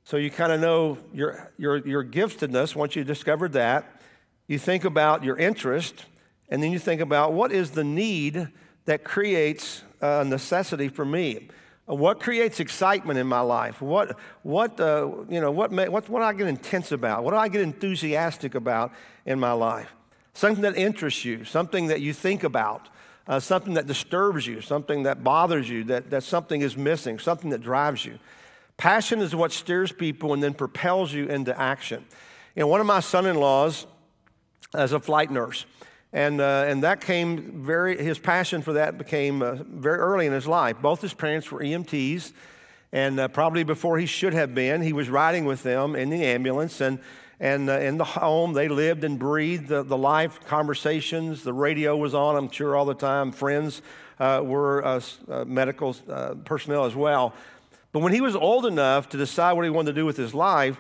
So 0.04 0.18
you 0.18 0.30
kind 0.30 0.52
of 0.52 0.60
know 0.60 0.98
your, 1.14 1.52
your, 1.58 1.78
your 1.78 2.04
giftedness 2.04 2.76
once 2.76 2.96
you 2.96 3.04
discovered 3.04 3.54
that. 3.54 4.02
You 4.48 4.58
think 4.58 4.86
about 4.86 5.24
your 5.24 5.38
interest, 5.38 6.06
and 6.50 6.64
then 6.64 6.72
you 6.72 6.80
think 6.80 7.02
about 7.02 7.34
what 7.34 7.52
is 7.52 7.72
the 7.72 7.84
need 7.84 8.48
that 8.86 9.04
creates 9.04 9.84
a 10.02 10.24
necessity 10.24 10.90
for 10.90 11.06
me. 11.06 11.50
What 11.98 12.20
creates 12.20 12.60
excitement 12.60 13.18
in 13.18 13.26
my 13.26 13.40
life? 13.40 13.82
What, 13.82 14.18
what, 14.44 14.80
uh, 14.80 15.10
you 15.28 15.42
know, 15.42 15.50
what, 15.50 15.72
what, 15.72 16.08
what 16.08 16.20
do 16.20 16.24
I 16.24 16.34
get 16.34 16.48
intense 16.48 16.92
about? 16.92 17.24
What 17.24 17.32
do 17.32 17.38
I 17.38 17.48
get 17.48 17.62
enthusiastic 17.62 18.54
about 18.54 18.92
in 19.26 19.40
my 19.40 19.54
life? 19.54 19.90
Something 20.34 20.62
that 20.62 20.78
interests 20.78 21.26
you, 21.26 21.44
something 21.46 21.88
that 21.88 22.02
you 22.02 22.14
think 22.14 22.44
about 22.44 22.90
uh, 23.30 23.40
something 23.40 23.76
that 23.76 23.86
disturbs 23.86 24.48
you, 24.48 24.60
something 24.60 25.04
that 25.04 25.24
bothers 25.24 25.70
you, 25.70 25.84
that, 25.84 26.10
that 26.10 26.24
something 26.24 26.62
is 26.62 26.76
missing, 26.76 27.20
something 27.20 27.52
that 27.52 27.62
drives 27.62 28.04
you. 28.04 28.18
Passion 28.76 29.20
is 29.20 29.36
what 29.36 29.52
steers 29.52 29.92
people 29.92 30.34
and 30.34 30.42
then 30.42 30.54
propels 30.54 31.14
you 31.14 31.28
into 31.28 31.58
action. 31.58 32.04
You 32.56 32.62
know, 32.62 32.68
one 32.68 32.82
of 32.82 32.88
my 32.88 33.02
son 33.02 33.28
in 33.28 33.36
laws 33.36 33.86
is 34.74 34.94
a 34.94 35.00
flight 35.00 35.30
nurse. 35.30 35.66
And, 36.12 36.42
uh, 36.42 36.66
and 36.68 36.84
that 36.84 37.02
came 37.02 37.64
very, 37.64 38.02
his 38.02 38.18
passion 38.18 38.62
for 38.62 38.74
that 38.74 38.98
became 38.98 39.42
uh, 39.42 39.56
very 39.64 40.00
early 40.00 40.26
in 40.26 40.34
his 40.34 40.48
life. 40.48 40.78
Both 40.82 41.02
his 41.02 41.14
parents 41.14 41.52
were 41.52 41.60
EMTs, 41.60 42.32
and 42.92 43.20
uh, 43.20 43.28
probably 43.28 43.64
before 43.64 44.00
he 44.00 44.08
should 44.08 44.34
have 44.34 44.56
been, 44.56 44.82
he 44.82 44.94
was 44.94 45.10
riding 45.10 45.46
with 45.46 45.62
them 45.62 45.96
in 45.96 46.10
the 46.10 46.24
ambulance. 46.26 46.82
And 46.82 47.00
and 47.42 47.70
uh, 47.70 47.80
in 47.80 47.98
the 47.98 48.04
home, 48.04 48.52
they 48.52 48.68
lived 48.68 49.06
and 49.06 49.18
breathed 49.18 49.70
the, 49.70 49.82
the 49.82 49.98
life 49.98 50.42
conversations. 50.46 51.42
The 51.42 51.54
radio 51.54 51.96
was 51.96 52.14
on, 52.14 52.36
I'm 52.36 52.52
sure, 52.52 52.76
all 52.76 52.84
the 52.84 52.94
time. 52.94 53.32
Friends 53.32 53.82
uh, 54.20 54.42
were 54.44 54.84
uh, 54.84 55.00
medical 55.46 55.94
personnel 56.44 56.84
as 56.84 56.96
well. 56.96 57.34
But 57.94 58.00
when 58.00 58.12
he 58.12 58.20
was 58.20 58.36
old 58.36 58.66
enough 58.66 59.08
to 59.10 59.18
decide 59.18 59.54
what 59.54 59.64
he 59.64 59.70
wanted 59.70 59.94
to 59.94 60.02
do 60.02 60.06
with 60.06 60.18
his 60.18 60.34
life, 60.34 60.78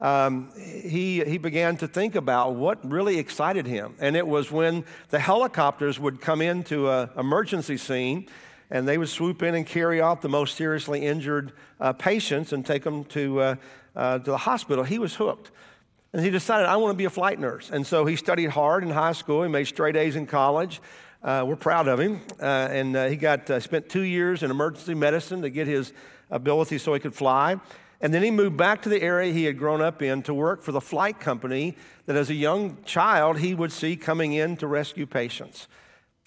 um, 0.00 0.52
he, 0.56 1.24
he 1.24 1.38
began 1.38 1.76
to 1.78 1.88
think 1.88 2.14
about 2.14 2.54
what 2.54 2.88
really 2.88 3.18
excited 3.18 3.66
him. 3.66 3.94
And 3.98 4.16
it 4.16 4.26
was 4.26 4.50
when 4.52 4.84
the 5.10 5.18
helicopters 5.18 5.98
would 5.98 6.20
come 6.20 6.40
into 6.40 6.88
an 6.88 7.10
emergency 7.16 7.76
scene 7.76 8.28
and 8.70 8.86
they 8.86 8.98
would 8.98 9.08
swoop 9.08 9.42
in 9.42 9.54
and 9.54 9.66
carry 9.66 10.00
off 10.00 10.20
the 10.20 10.28
most 10.28 10.56
seriously 10.56 11.04
injured 11.04 11.52
uh, 11.80 11.92
patients 11.92 12.52
and 12.52 12.64
take 12.64 12.84
them 12.84 13.04
to, 13.06 13.40
uh, 13.40 13.54
uh, 13.96 14.18
to 14.18 14.30
the 14.30 14.38
hospital. 14.38 14.84
He 14.84 14.98
was 14.98 15.14
hooked. 15.14 15.50
And 16.12 16.24
he 16.24 16.30
decided, 16.30 16.66
I 16.66 16.76
want 16.76 16.92
to 16.92 16.96
be 16.96 17.04
a 17.04 17.10
flight 17.10 17.38
nurse. 17.38 17.70
And 17.70 17.86
so 17.86 18.06
he 18.06 18.16
studied 18.16 18.50
hard 18.50 18.82
in 18.82 18.90
high 18.90 19.12
school. 19.12 19.42
He 19.42 19.48
made 19.48 19.64
straight 19.64 19.96
A's 19.96 20.16
in 20.16 20.26
college. 20.26 20.80
Uh, 21.22 21.44
we're 21.46 21.56
proud 21.56 21.88
of 21.88 21.98
him. 21.98 22.20
Uh, 22.40 22.44
and 22.44 22.96
uh, 22.96 23.08
he 23.08 23.16
got 23.16 23.50
spent 23.62 23.88
two 23.88 24.02
years 24.02 24.42
in 24.42 24.50
emergency 24.50 24.94
medicine 24.94 25.42
to 25.42 25.50
get 25.50 25.66
his 25.66 25.92
ability 26.30 26.78
so 26.78 26.94
he 26.94 27.00
could 27.00 27.14
fly. 27.14 27.58
And 28.00 28.14
then 28.14 28.22
he 28.22 28.30
moved 28.30 28.56
back 28.56 28.82
to 28.82 28.88
the 28.88 29.02
area 29.02 29.32
he 29.32 29.44
had 29.44 29.58
grown 29.58 29.80
up 29.80 30.02
in 30.02 30.22
to 30.22 30.34
work 30.34 30.62
for 30.62 30.72
the 30.72 30.80
flight 30.80 31.18
company 31.18 31.76
that 32.06 32.16
as 32.16 32.30
a 32.30 32.34
young 32.34 32.78
child 32.84 33.38
he 33.38 33.54
would 33.54 33.72
see 33.72 33.96
coming 33.96 34.32
in 34.32 34.56
to 34.58 34.66
rescue 34.66 35.06
patients. 35.06 35.66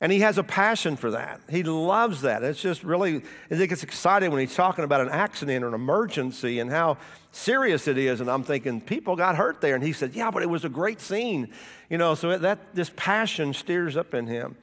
And 0.02 0.12
he 0.12 0.22
has 0.22 0.40
a 0.40 0.44
passion 0.44 0.98
for 0.98 1.12
that. 1.12 1.42
He 1.48 1.62
loves 1.62 2.22
that. 2.24 2.44
It's 2.44 2.60
just 2.60 2.84
really, 2.84 3.18
I 3.52 3.56
think 3.56 3.72
it's 3.72 3.86
when 4.04 4.40
he's 4.40 4.56
talking 4.56 4.84
about 4.84 5.02
an 5.02 5.10
accident 5.10 5.64
or 5.64 5.68
an 5.68 5.76
emergency 5.76 6.60
and 6.60 6.72
how 6.72 6.98
serious 7.32 7.88
it 7.88 8.00
is. 8.00 8.20
And 8.20 8.30
I'm 8.30 8.44
thinking, 8.44 8.82
people 8.82 9.16
got 9.16 9.36
hurt 9.36 9.62
there. 9.62 9.76
And 9.76 9.84
he 9.84 9.94
said, 9.94 10.16
yeah, 10.16 10.32
but 10.32 10.42
it 10.42 10.50
was 10.50 10.66
a 10.66 10.70
great 10.70 11.00
scene. 11.00 11.54
You 11.88 12.00
know, 12.00 12.16
so 12.16 12.36
that 12.36 12.74
this 12.74 12.92
passion 12.96 13.54
steers 13.54 13.96
up 13.96 14.16
in 14.16 14.26
him. 14.26 14.58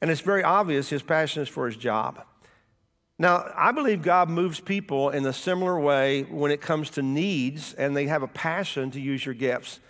And 0.00 0.12
it's 0.12 0.20
very 0.20 0.44
obvious 0.44 0.88
his 0.88 1.02
passion 1.02 1.42
is 1.42 1.48
for 1.48 1.66
his 1.66 1.76
job. 1.76 2.22
Now, 3.20 3.50
I 3.56 3.72
believe 3.72 4.02
God 4.02 4.28
moves 4.28 4.60
people 4.60 5.10
in 5.10 5.26
a 5.26 5.32
similar 5.32 5.78
way 5.80 6.22
when 6.22 6.52
it 6.52 6.60
comes 6.60 6.90
to 6.90 7.02
needs, 7.02 7.74
and 7.74 7.96
they 7.96 8.06
have 8.06 8.22
a 8.22 8.28
passion 8.28 8.92
to 8.92 9.00
use 9.00 9.26
your 9.26 9.34
gifts. 9.34 9.80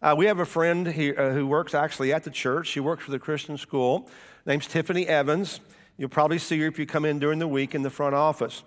Uh, 0.00 0.14
we 0.16 0.26
have 0.26 0.38
a 0.38 0.44
friend 0.44 0.86
here, 0.86 1.18
uh, 1.18 1.30
who 1.32 1.44
works 1.44 1.74
actually 1.74 2.12
at 2.12 2.22
the 2.22 2.30
church. 2.30 2.68
She 2.68 2.78
works 2.78 3.04
for 3.04 3.10
the 3.10 3.18
Christian 3.18 3.58
school. 3.58 4.08
Name's 4.46 4.68
Tiffany 4.68 5.08
Evans. 5.08 5.58
You'll 5.96 6.08
probably 6.08 6.38
see 6.38 6.60
her 6.60 6.68
if 6.68 6.78
you 6.78 6.86
come 6.86 7.04
in 7.04 7.18
during 7.18 7.40
the 7.40 7.48
week 7.48 7.74
in 7.74 7.82
the 7.82 7.90
front 7.90 8.14
office. 8.14 8.62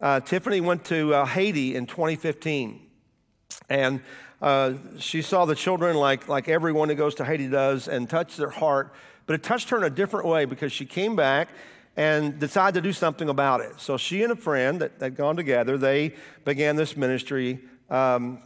Uh, 0.00 0.20
Tiffany 0.20 0.60
went 0.60 0.84
to 0.84 1.12
uh, 1.12 1.26
Haiti 1.26 1.74
in 1.74 1.86
2015, 1.86 2.80
and 3.68 4.00
uh, 4.40 4.74
she 5.00 5.20
saw 5.20 5.46
the 5.46 5.56
children 5.56 5.96
like, 5.96 6.28
like 6.28 6.48
everyone 6.48 6.90
who 6.90 6.94
goes 6.94 7.16
to 7.16 7.24
Haiti 7.24 7.48
does 7.48 7.88
and 7.88 8.08
touched 8.08 8.36
their 8.36 8.50
heart. 8.50 8.94
But 9.26 9.34
it 9.34 9.42
touched 9.42 9.70
her 9.70 9.78
in 9.78 9.82
a 9.82 9.90
different 9.90 10.26
way 10.26 10.44
because 10.44 10.70
she 10.70 10.86
came 10.86 11.16
back 11.16 11.48
and 11.98 12.38
decided 12.38 12.74
to 12.74 12.80
do 12.80 12.92
something 12.92 13.28
about 13.28 13.60
it. 13.60 13.72
So 13.80 13.96
she 13.96 14.22
and 14.22 14.32
a 14.32 14.36
friend 14.36 14.80
that 14.80 14.92
had 15.00 15.16
gone 15.16 15.34
together, 15.34 15.76
they 15.76 16.14
began 16.44 16.76
this 16.76 16.96
ministry 16.96 17.58
um, 17.90 18.38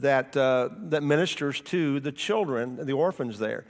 that, 0.00 0.36
uh, 0.36 0.68
that 0.90 1.02
ministers 1.02 1.62
to 1.62 1.98
the 2.00 2.12
children, 2.12 2.84
the 2.84 2.92
orphans 2.92 3.38
there. 3.38 3.64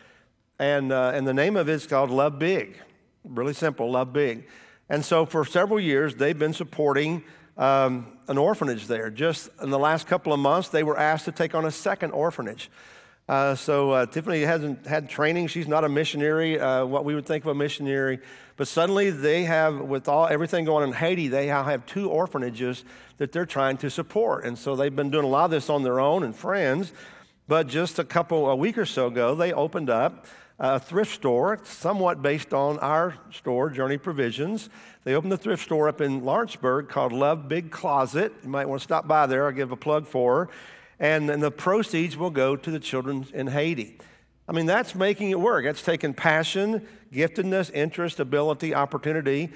And, 0.58 0.90
uh, 0.90 1.12
and 1.14 1.28
the 1.28 1.32
name 1.32 1.56
of 1.56 1.68
it 1.68 1.74
is 1.74 1.86
called 1.86 2.10
Love 2.10 2.40
Big. 2.40 2.76
Really 3.22 3.54
simple, 3.54 3.92
Love 3.92 4.12
Big. 4.12 4.48
And 4.88 5.04
so 5.04 5.24
for 5.24 5.44
several 5.44 5.78
years, 5.78 6.16
they've 6.16 6.36
been 6.36 6.52
supporting 6.52 7.22
um, 7.56 8.18
an 8.26 8.36
orphanage 8.36 8.88
there. 8.88 9.10
Just 9.10 9.48
in 9.62 9.70
the 9.70 9.78
last 9.78 10.08
couple 10.08 10.32
of 10.32 10.40
months, 10.40 10.70
they 10.70 10.82
were 10.82 10.98
asked 10.98 11.26
to 11.26 11.32
take 11.32 11.54
on 11.54 11.64
a 11.64 11.70
second 11.70 12.10
orphanage. 12.10 12.68
Uh, 13.30 13.54
so 13.54 13.92
uh, 13.92 14.06
Tiffany 14.06 14.40
hasn't 14.40 14.84
had 14.84 15.08
training. 15.08 15.46
She's 15.46 15.68
not 15.68 15.84
a 15.84 15.88
missionary, 15.88 16.58
uh, 16.58 16.84
what 16.84 17.04
we 17.04 17.14
would 17.14 17.26
think 17.26 17.44
of 17.44 17.50
a 17.52 17.54
missionary. 17.54 18.18
But 18.56 18.66
suddenly 18.66 19.10
they 19.10 19.44
have, 19.44 19.78
with 19.78 20.08
all 20.08 20.26
everything 20.26 20.64
going 20.64 20.82
on 20.82 20.88
in 20.88 20.94
Haiti, 20.96 21.28
they 21.28 21.46
now 21.46 21.62
have 21.62 21.86
two 21.86 22.10
orphanages 22.10 22.84
that 23.18 23.30
they're 23.30 23.46
trying 23.46 23.76
to 23.76 23.88
support. 23.88 24.44
And 24.44 24.58
so 24.58 24.74
they've 24.74 24.94
been 24.94 25.10
doing 25.12 25.24
a 25.24 25.28
lot 25.28 25.44
of 25.44 25.52
this 25.52 25.70
on 25.70 25.84
their 25.84 26.00
own 26.00 26.24
and 26.24 26.34
friends. 26.34 26.92
But 27.46 27.68
just 27.68 28.00
a 28.00 28.04
couple, 28.04 28.50
a 28.50 28.56
week 28.56 28.76
or 28.76 28.84
so 28.84 29.06
ago, 29.06 29.36
they 29.36 29.52
opened 29.52 29.90
up 29.90 30.26
a 30.58 30.80
thrift 30.80 31.14
store, 31.14 31.60
somewhat 31.62 32.22
based 32.22 32.52
on 32.52 32.80
our 32.80 33.14
store, 33.30 33.70
Journey 33.70 33.96
Provisions. 33.96 34.68
They 35.04 35.14
opened 35.14 35.30
the 35.30 35.38
thrift 35.38 35.62
store 35.62 35.88
up 35.88 36.00
in 36.00 36.24
Lawrenceburg 36.24 36.88
called 36.88 37.12
Love 37.12 37.48
Big 37.48 37.70
Closet. 37.70 38.32
You 38.42 38.48
might 38.48 38.68
want 38.68 38.80
to 38.80 38.84
stop 38.84 39.06
by 39.06 39.28
there. 39.28 39.46
I'll 39.46 39.52
give 39.52 39.70
a 39.70 39.76
plug 39.76 40.08
for 40.08 40.46
her 40.46 40.50
and, 41.00 41.30
and 41.30 41.42
the 41.42 41.50
proceeds 41.50 42.16
will 42.16 42.30
go 42.30 42.54
to 42.54 42.70
the 42.70 42.78
children 42.78 43.26
in 43.32 43.48
Haiti. 43.48 43.98
I 44.46 44.52
mean, 44.52 44.66
that's 44.66 44.94
making 44.94 45.30
it 45.30 45.40
work. 45.40 45.64
That's 45.64 45.82
taking 45.82 46.12
passion, 46.12 46.86
giftedness, 47.12 47.72
interest, 47.72 48.20
ability, 48.20 48.74
opportunity, 48.74 49.50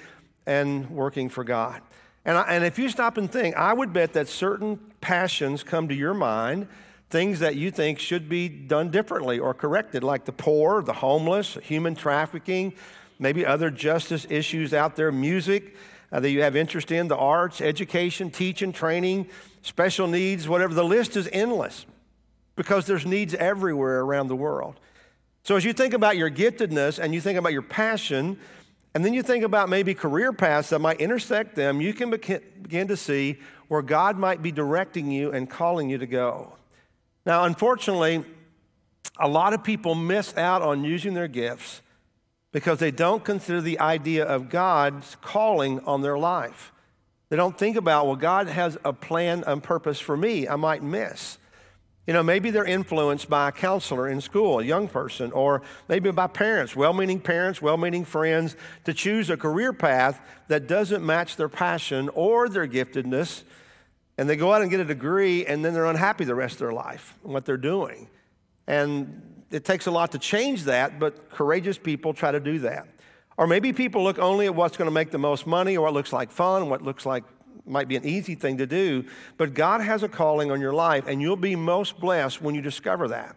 and 0.47 0.89
working 0.89 1.29
for 1.29 1.43
God. 1.43 1.81
And, 2.25 2.37
I, 2.37 2.41
and 2.43 2.65
if 2.65 2.79
you 2.79 2.89
stop 2.89 3.17
and 3.17 3.31
think, 3.31 3.55
I 3.55 3.71
would 3.73 3.93
bet 3.93 4.13
that 4.13 4.27
certain 4.27 4.79
passions 4.99 5.63
come 5.63 5.87
to 5.89 5.93
your 5.93 6.15
mind, 6.15 6.67
things 7.09 7.39
that 7.39 7.55
you 7.55 7.69
think 7.69 7.99
should 7.99 8.27
be 8.27 8.49
done 8.49 8.89
differently 8.89 9.37
or 9.37 9.53
corrected, 9.53 10.03
like 10.03 10.25
the 10.25 10.31
poor, 10.31 10.81
the 10.81 10.93
homeless, 10.93 11.57
human 11.61 11.93
trafficking, 11.93 12.73
maybe 13.19 13.45
other 13.45 13.69
justice 13.69 14.25
issues 14.29 14.73
out 14.73 14.95
there, 14.95 15.11
music 15.11 15.75
uh, 16.11 16.19
that 16.19 16.29
you 16.29 16.41
have 16.41 16.55
interest 16.55 16.91
in, 16.91 17.07
the 17.07 17.17
arts, 17.17 17.61
education, 17.61 18.29
teaching, 18.31 18.71
training, 18.71 19.27
special 19.61 20.07
needs, 20.07 20.47
whatever. 20.47 20.73
The 20.73 20.83
list 20.83 21.17
is 21.17 21.29
endless 21.31 21.85
because 22.55 22.85
there's 22.85 23.05
needs 23.05 23.33
everywhere 23.35 24.01
around 24.01 24.27
the 24.27 24.35
world. 24.35 24.79
So 25.43 25.55
as 25.55 25.63
you 25.63 25.73
think 25.73 25.93
about 25.93 26.17
your 26.17 26.31
giftedness 26.31 26.97
and 26.97 27.13
you 27.13 27.21
think 27.21 27.37
about 27.37 27.53
your 27.53 27.61
passion, 27.61 28.39
and 28.95 29.03
then 29.03 29.13
you 29.13 29.21
think 29.21 29.43
about 29.43 29.67
maybe 29.67 29.93
career 29.93 30.31
paths 30.31 30.69
that 30.69 30.79
might 30.79 31.01
intersect 31.01 31.55
them, 31.55 31.81
you 31.81 31.93
can 31.93 32.09
begin 32.09 32.87
to 32.87 32.97
see 32.97 33.39
where 33.67 33.81
God 33.81 34.17
might 34.17 34.41
be 34.41 34.51
directing 34.51 35.11
you 35.11 35.31
and 35.31 35.49
calling 35.49 35.89
you 35.89 35.97
to 35.97 36.07
go. 36.07 36.53
Now, 37.25 37.43
unfortunately, 37.43 38.23
a 39.19 39.27
lot 39.27 39.53
of 39.53 39.63
people 39.63 39.95
miss 39.95 40.35
out 40.37 40.61
on 40.61 40.83
using 40.83 41.13
their 41.13 41.27
gifts 41.27 41.81
because 42.55 42.79
they 42.79 42.89
don't 42.89 43.21
consider 43.21 43.59
the 43.59 43.81
idea 43.81 44.23
of 44.23 44.47
God's 44.47 45.17
calling 45.21 45.81
on 45.81 46.01
their 46.01 46.17
life. 46.17 46.71
They 47.27 47.35
don't 47.35 47.57
think 47.57 47.75
about, 47.75 48.05
well, 48.07 48.15
God 48.15 48.47
has 48.47 48.77
a 48.85 48.93
plan 48.93 49.43
and 49.45 49.61
purpose 49.61 49.99
for 49.99 50.15
me 50.15 50.47
I 50.47 50.55
might 50.55 50.81
miss. 50.81 51.37
You 52.07 52.13
know, 52.13 52.23
maybe 52.23 52.51
they're 52.51 52.63
influenced 52.63 53.29
by 53.29 53.49
a 53.49 53.51
counselor 53.51 54.07
in 54.07 54.21
school, 54.21 54.59
a 54.59 54.63
young 54.63 54.87
person, 54.87 55.33
or 55.33 55.63
maybe 55.89 56.09
by 56.11 56.27
parents, 56.27 56.77
well 56.77 56.93
meaning 56.93 57.19
parents, 57.19 57.61
well 57.61 57.75
meaning 57.75 58.05
friends, 58.05 58.55
to 58.85 58.93
choose 58.93 59.29
a 59.29 59.35
career 59.35 59.73
path 59.73 60.21
that 60.47 60.65
doesn't 60.65 61.05
match 61.05 61.35
their 61.35 61.49
passion 61.49 62.07
or 62.13 62.47
their 62.47 62.69
giftedness. 62.69 63.43
And 64.17 64.29
they 64.29 64.37
go 64.37 64.53
out 64.53 64.61
and 64.61 64.71
get 64.71 64.79
a 64.79 64.85
degree, 64.85 65.45
and 65.45 65.65
then 65.65 65.73
they're 65.73 65.87
unhappy 65.87 66.23
the 66.23 66.35
rest 66.35 66.53
of 66.53 66.59
their 66.59 66.71
life 66.71 67.15
and 67.25 67.33
what 67.33 67.43
they're 67.43 67.57
doing. 67.57 68.07
And 68.65 69.34
it 69.55 69.63
takes 69.63 69.85
a 69.87 69.91
lot 69.91 70.11
to 70.11 70.19
change 70.19 70.63
that, 70.63 70.99
but 70.99 71.29
courageous 71.29 71.77
people 71.77 72.13
try 72.13 72.29
to 72.29 72.41
do 72.41 72.59
that. 72.59 72.87
Or 73.37 73.47
maybe 73.47 73.71
people 73.71 74.03
look 74.03 74.19
only 74.19 74.47
at 74.47 74.53
what's 74.53 74.75
going 74.75 74.87
to 74.87 74.93
make 74.93 75.11
the 75.11 75.17
most 75.17 75.47
money 75.47 75.77
or 75.77 75.83
what 75.83 75.93
looks 75.93 76.11
like 76.11 76.29
fun, 76.29 76.69
what 76.69 76.81
looks 76.81 77.05
like 77.05 77.23
might 77.65 77.87
be 77.87 77.95
an 77.95 78.05
easy 78.05 78.35
thing 78.35 78.57
to 78.57 78.67
do, 78.67 79.05
but 79.37 79.53
God 79.53 79.79
has 79.79 80.03
a 80.03 80.09
calling 80.09 80.51
on 80.51 80.59
your 80.59 80.73
life, 80.73 81.07
and 81.07 81.21
you'll 81.21 81.37
be 81.37 81.55
most 81.55 81.99
blessed 81.99 82.41
when 82.41 82.53
you 82.53 82.61
discover 82.61 83.07
that. 83.07 83.35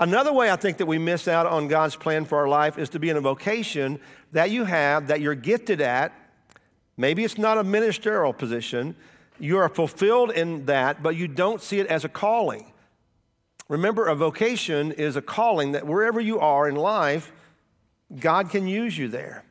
Another 0.00 0.32
way 0.32 0.50
I 0.50 0.56
think 0.56 0.78
that 0.78 0.86
we 0.86 0.98
miss 0.98 1.28
out 1.28 1.46
on 1.46 1.68
God's 1.68 1.94
plan 1.94 2.24
for 2.24 2.38
our 2.38 2.48
life 2.48 2.78
is 2.78 2.88
to 2.90 2.98
be 2.98 3.10
in 3.10 3.16
a 3.16 3.20
vocation 3.20 4.00
that 4.32 4.50
you 4.50 4.64
have, 4.64 5.06
that 5.08 5.20
you're 5.20 5.36
gifted 5.36 5.80
at. 5.80 6.12
Maybe 6.96 7.22
it's 7.22 7.38
not 7.38 7.58
a 7.58 7.64
ministerial 7.64 8.32
position. 8.32 8.96
You 9.38 9.58
are 9.58 9.68
fulfilled 9.68 10.32
in 10.32 10.64
that, 10.66 11.02
but 11.02 11.16
you 11.16 11.28
don't 11.28 11.62
see 11.62 11.78
it 11.78 11.86
as 11.86 12.04
a 12.04 12.08
calling. 12.08 12.72
Remember, 13.68 14.06
a 14.06 14.14
vocation 14.14 14.92
is 14.92 15.16
a 15.16 15.22
calling 15.22 15.72
that 15.72 15.86
wherever 15.86 16.20
you 16.20 16.38
are 16.38 16.68
in 16.68 16.76
life, 16.76 17.32
God 18.18 18.50
can 18.50 18.66
use 18.66 18.96
you 18.96 19.08
there. 19.08 19.44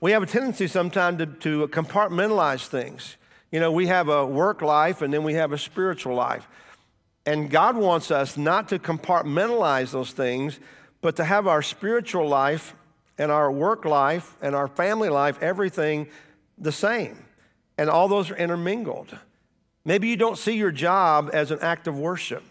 We 0.00 0.12
have 0.12 0.22
a 0.22 0.26
tendency 0.26 0.66
sometimes 0.66 1.18
to, 1.18 1.26
to 1.26 1.68
compartmentalize 1.68 2.66
things. 2.66 3.16
You 3.50 3.60
know, 3.60 3.70
we 3.70 3.86
have 3.88 4.08
a 4.08 4.24
work 4.26 4.62
life 4.62 5.02
and 5.02 5.12
then 5.12 5.22
we 5.22 5.34
have 5.34 5.52
a 5.52 5.58
spiritual 5.58 6.14
life. 6.14 6.46
And 7.26 7.50
God 7.50 7.76
wants 7.76 8.10
us 8.10 8.36
not 8.36 8.68
to 8.70 8.78
compartmentalize 8.78 9.92
those 9.92 10.12
things, 10.12 10.58
but 11.00 11.16
to 11.16 11.24
have 11.24 11.46
our 11.46 11.62
spiritual 11.62 12.28
life 12.28 12.74
and 13.18 13.30
our 13.30 13.50
work 13.50 13.84
life 13.84 14.36
and 14.40 14.54
our 14.54 14.68
family 14.68 15.08
life, 15.08 15.40
everything 15.42 16.08
the 16.58 16.72
same. 16.72 17.24
And 17.78 17.90
all 17.90 18.08
those 18.08 18.30
are 18.30 18.36
intermingled. 18.36 19.16
Maybe 19.84 20.08
you 20.08 20.16
don't 20.16 20.38
see 20.38 20.56
your 20.56 20.70
job 20.70 21.30
as 21.32 21.50
an 21.50 21.58
act 21.60 21.86
of 21.86 21.98
worship. 21.98 22.42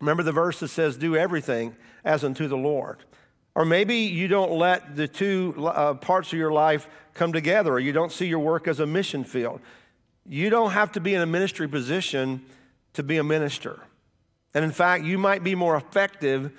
Remember 0.00 0.22
the 0.22 0.32
verse 0.32 0.60
that 0.60 0.68
says, 0.68 0.96
Do 0.96 1.16
everything 1.16 1.76
as 2.04 2.24
unto 2.24 2.48
the 2.48 2.56
Lord. 2.56 2.98
Or 3.54 3.64
maybe 3.64 3.96
you 3.96 4.26
don't 4.26 4.52
let 4.52 4.96
the 4.96 5.06
two 5.06 5.54
uh, 5.66 5.94
parts 5.94 6.32
of 6.32 6.38
your 6.38 6.52
life 6.52 6.88
come 7.14 7.32
together, 7.32 7.72
or 7.72 7.78
you 7.78 7.92
don't 7.92 8.10
see 8.10 8.26
your 8.26 8.40
work 8.40 8.66
as 8.66 8.80
a 8.80 8.86
mission 8.86 9.22
field. 9.22 9.60
You 10.26 10.50
don't 10.50 10.72
have 10.72 10.92
to 10.92 11.00
be 11.00 11.14
in 11.14 11.20
a 11.20 11.26
ministry 11.26 11.68
position 11.68 12.44
to 12.94 13.02
be 13.02 13.18
a 13.18 13.24
minister. 13.24 13.80
And 14.54 14.64
in 14.64 14.72
fact, 14.72 15.04
you 15.04 15.18
might 15.18 15.44
be 15.44 15.54
more 15.54 15.76
effective 15.76 16.52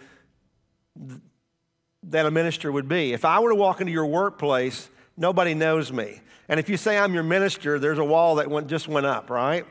than 2.03 2.25
a 2.25 2.31
minister 2.31 2.71
would 2.71 2.87
be. 2.87 3.13
If 3.13 3.25
I 3.25 3.39
were 3.39 3.49
to 3.49 3.55
walk 3.55 3.81
into 3.81 3.91
your 3.91 4.05
workplace, 4.05 4.89
nobody 5.17 5.53
knows 5.53 5.91
me. 5.91 6.21
And 6.47 6.59
if 6.59 6.69
you 6.69 6.77
say 6.77 6.97
I'm 6.97 7.13
your 7.13 7.23
minister, 7.23 7.79
there's 7.79 7.97
a 7.97 8.03
wall 8.03 8.35
that 8.35 8.49
went, 8.49 8.67
just 8.67 8.87
went 8.87 9.05
up, 9.05 9.29
right? 9.29 9.65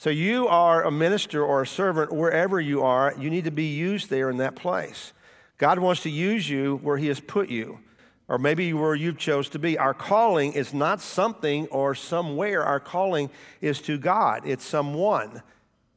So 0.00 0.08
you 0.08 0.48
are 0.48 0.82
a 0.82 0.90
minister 0.90 1.44
or 1.44 1.60
a 1.60 1.66
servant 1.66 2.10
wherever 2.10 2.58
you 2.58 2.82
are. 2.82 3.12
You 3.18 3.28
need 3.28 3.44
to 3.44 3.50
be 3.50 3.66
used 3.66 4.08
there 4.08 4.30
in 4.30 4.38
that 4.38 4.56
place. 4.56 5.12
God 5.58 5.78
wants 5.78 6.04
to 6.04 6.10
use 6.10 6.48
you 6.48 6.80
where 6.82 6.96
He 6.96 7.08
has 7.08 7.20
put 7.20 7.50
you 7.50 7.80
or 8.26 8.38
maybe 8.38 8.72
where 8.72 8.94
you've 8.94 9.18
chose 9.18 9.50
to 9.50 9.58
be. 9.58 9.76
Our 9.76 9.92
calling 9.92 10.54
is 10.54 10.72
not 10.72 11.02
something 11.02 11.66
or 11.66 11.94
somewhere. 11.94 12.64
Our 12.64 12.80
calling 12.80 13.28
is 13.60 13.82
to 13.82 13.98
God, 13.98 14.46
it's 14.46 14.64
someone. 14.64 15.42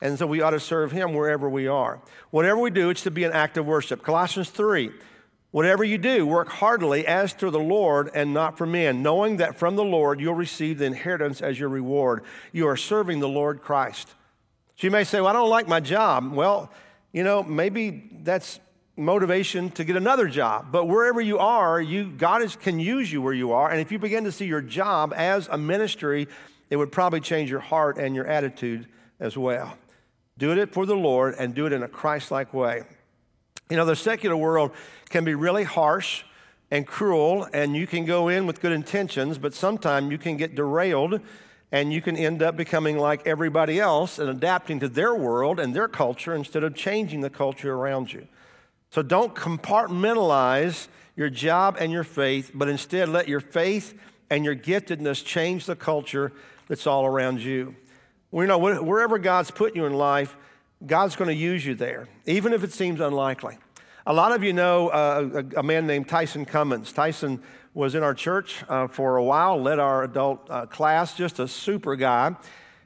And 0.01 0.19
so 0.19 0.27
we 0.27 0.41
ought 0.41 0.49
to 0.49 0.59
serve 0.59 0.91
Him 0.91 1.13
wherever 1.13 1.49
we 1.49 1.67
are. 1.67 2.01
Whatever 2.29 2.59
we 2.59 2.71
do, 2.71 2.89
it's 2.89 3.03
to 3.03 3.11
be 3.11 3.23
an 3.23 3.31
act 3.31 3.55
of 3.55 3.65
worship. 3.65 4.03
Colossians 4.03 4.49
3 4.49 4.91
Whatever 5.53 5.83
you 5.83 5.99
do, 5.99 6.25
work 6.25 6.49
heartily 6.49 7.05
as 7.05 7.31
to 7.33 7.51
the 7.51 7.59
Lord 7.59 8.09
and 8.15 8.33
not 8.33 8.57
for 8.57 8.65
men, 8.65 9.03
knowing 9.03 9.37
that 9.37 9.55
from 9.55 9.75
the 9.75 9.83
Lord 9.83 10.19
you'll 10.19 10.33
receive 10.33 10.79
the 10.79 10.85
inheritance 10.85 11.43
as 11.43 11.59
your 11.59 11.69
reward. 11.69 12.23
You 12.51 12.67
are 12.69 12.75
serving 12.75 13.19
the 13.19 13.29
Lord 13.29 13.61
Christ. 13.61 14.07
So 14.77 14.87
you 14.87 14.89
may 14.89 15.03
say, 15.03 15.21
Well, 15.21 15.27
I 15.27 15.33
don't 15.33 15.51
like 15.51 15.67
my 15.67 15.79
job. 15.79 16.33
Well, 16.33 16.71
you 17.11 17.23
know, 17.23 17.43
maybe 17.43 18.09
that's 18.23 18.59
motivation 18.97 19.69
to 19.73 19.83
get 19.83 19.95
another 19.95 20.27
job. 20.27 20.71
But 20.71 20.85
wherever 20.85 21.21
you 21.21 21.37
are, 21.37 21.79
you, 21.79 22.05
God 22.05 22.41
is, 22.41 22.55
can 22.55 22.79
use 22.79 23.11
you 23.11 23.21
where 23.21 23.31
you 23.31 23.51
are. 23.51 23.69
And 23.69 23.79
if 23.79 23.91
you 23.91 23.99
begin 23.99 24.23
to 24.23 24.31
see 24.31 24.45
your 24.45 24.61
job 24.61 25.13
as 25.15 25.47
a 25.51 25.57
ministry, 25.59 26.27
it 26.71 26.77
would 26.77 26.91
probably 26.91 27.19
change 27.19 27.51
your 27.51 27.59
heart 27.59 27.99
and 27.99 28.15
your 28.15 28.25
attitude 28.25 28.87
as 29.19 29.37
well. 29.37 29.77
Do 30.39 30.51
it 30.53 30.73
for 30.73 30.87
the 30.87 30.95
Lord 30.95 31.35
and 31.37 31.53
do 31.53 31.67
it 31.67 31.73
in 31.73 31.83
a 31.83 31.87
Christ 31.87 32.31
like 32.31 32.55
way. 32.55 32.85
You 33.69 33.77
know, 33.77 33.85
the 33.85 33.95
secular 33.95 34.35
world 34.35 34.71
can 35.09 35.23
be 35.23 35.35
really 35.35 35.63
harsh 35.63 36.23
and 36.71 36.87
cruel, 36.87 37.47
and 37.53 37.75
you 37.75 37.85
can 37.85 38.05
go 38.05 38.29
in 38.29 38.47
with 38.47 38.59
good 38.59 38.71
intentions, 38.71 39.37
but 39.37 39.53
sometimes 39.53 40.11
you 40.11 40.17
can 40.17 40.37
get 40.37 40.55
derailed 40.55 41.21
and 41.71 41.91
you 41.91 42.01
can 42.01 42.15
end 42.15 42.43
up 42.43 42.55
becoming 42.55 42.97
like 42.97 43.25
everybody 43.25 43.79
else 43.79 44.19
and 44.19 44.29
adapting 44.29 44.79
to 44.79 44.87
their 44.87 45.15
world 45.15 45.59
and 45.59 45.75
their 45.75 45.87
culture 45.87 46.35
instead 46.35 46.63
of 46.63 46.75
changing 46.75 47.21
the 47.21 47.29
culture 47.31 47.73
around 47.73 48.13
you. 48.13 48.27
So 48.91 49.01
don't 49.01 49.33
compartmentalize 49.33 50.87
your 51.15 51.31
job 51.31 51.77
and 51.79 51.91
your 51.91 52.03
faith, 52.03 52.51
but 52.53 52.69
instead 52.69 53.09
let 53.09 53.27
your 53.27 53.39
faith 53.39 53.99
and 54.29 54.45
your 54.45 54.55
giftedness 54.55 55.25
change 55.25 55.65
the 55.65 55.75
culture 55.75 56.31
that's 56.67 56.85
all 56.85 57.05
around 57.05 57.41
you. 57.41 57.75
We 58.29 58.45
know 58.45 58.57
wherever 58.57 59.17
God's 59.17 59.51
put 59.51 59.75
you 59.75 59.85
in 59.85 59.93
life, 59.93 60.35
God's 60.85 61.15
going 61.15 61.29
to 61.29 61.35
use 61.35 61.65
you 61.65 61.75
there, 61.75 62.07
even 62.25 62.53
if 62.53 62.63
it 62.63 62.73
seems 62.73 62.99
unlikely. 62.99 63.57
A 64.05 64.13
lot 64.13 64.33
of 64.33 64.43
you 64.43 64.51
know 64.51 64.89
uh, 64.89 65.43
a, 65.55 65.59
a, 65.59 65.63
man 65.63 65.87
named 65.87 66.09
Tyson 66.09 66.43
Cummins. 66.43 66.91
Tyson 66.91 67.41
was 67.73 67.95
in 67.95 68.03
our 68.03 68.13
church 68.13 68.65
uh, 68.67 68.87
for 68.87 69.15
a 69.15 69.23
while, 69.23 69.61
led 69.61 69.79
our 69.79 70.03
adult 70.03 70.45
uh, 70.49 70.65
class, 70.65 71.15
just 71.15 71.39
a 71.39 71.47
super 71.47 71.95
guy. 71.95 72.35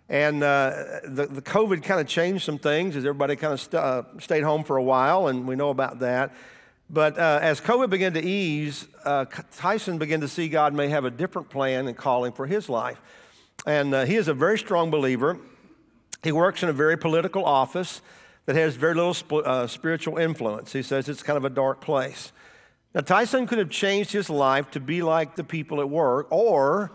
And 0.09 0.43
uh, 0.43 0.99
the, 1.05 1.25
the 1.25 1.41
COVID 1.41 1.81
kind 1.81 1.99
of 1.99 2.07
changed 2.07 2.45
some 2.45 2.59
things 2.59 2.95
as 2.95 3.03
everybody 3.03 3.35
kind 3.35 3.53
of 3.53 3.59
st- 3.59 3.83
uh, 3.83 4.03
stayed 4.19 4.43
home 4.43 4.63
for 4.63 4.77
a 4.77 4.83
while, 4.83 5.27
and 5.27 5.47
we 5.47 5.55
know 5.55 5.71
about 5.71 5.99
that. 5.99 6.35
But 6.89 7.17
uh, 7.17 7.39
as 7.41 7.59
COVID 7.59 7.89
began 7.89 8.13
to 8.13 8.23
ease, 8.23 8.87
Tyson 9.55 9.97
began 9.97 10.21
to 10.21 10.27
see 10.27 10.47
God 10.47 10.73
may 10.73 10.87
have 10.87 11.03
a 11.03 11.11
different 11.11 11.49
plan 11.49 11.87
and 11.87 11.97
calling 11.97 12.31
for 12.31 12.45
his 12.45 12.69
life. 12.69 13.01
And 13.65 13.93
he 14.07 14.15
is 14.15 14.29
a 14.29 14.33
very 14.33 14.57
strong 14.57 14.89
believer. 14.91 15.37
He 16.23 16.31
works 16.31 16.63
in 16.63 16.69
a 16.69 16.73
very 16.73 16.97
political 16.97 17.45
office 17.45 18.01
that 18.45 18.55
has 18.55 18.75
very 18.75 18.95
little 18.95 19.13
sp- 19.13 19.45
uh, 19.45 19.67
spiritual 19.67 20.17
influence. 20.17 20.73
He 20.73 20.81
says 20.81 21.09
it's 21.09 21.23
kind 21.23 21.37
of 21.37 21.45
a 21.45 21.49
dark 21.49 21.81
place. 21.81 22.31
Now, 22.93 23.01
Tyson 23.01 23.45
could 23.45 23.59
have 23.59 23.69
changed 23.69 24.11
his 24.11 24.29
life 24.29 24.71
to 24.71 24.79
be 24.79 25.01
like 25.01 25.35
the 25.35 25.43
people 25.43 25.81
at 25.81 25.89
work, 25.89 26.27
or 26.31 26.93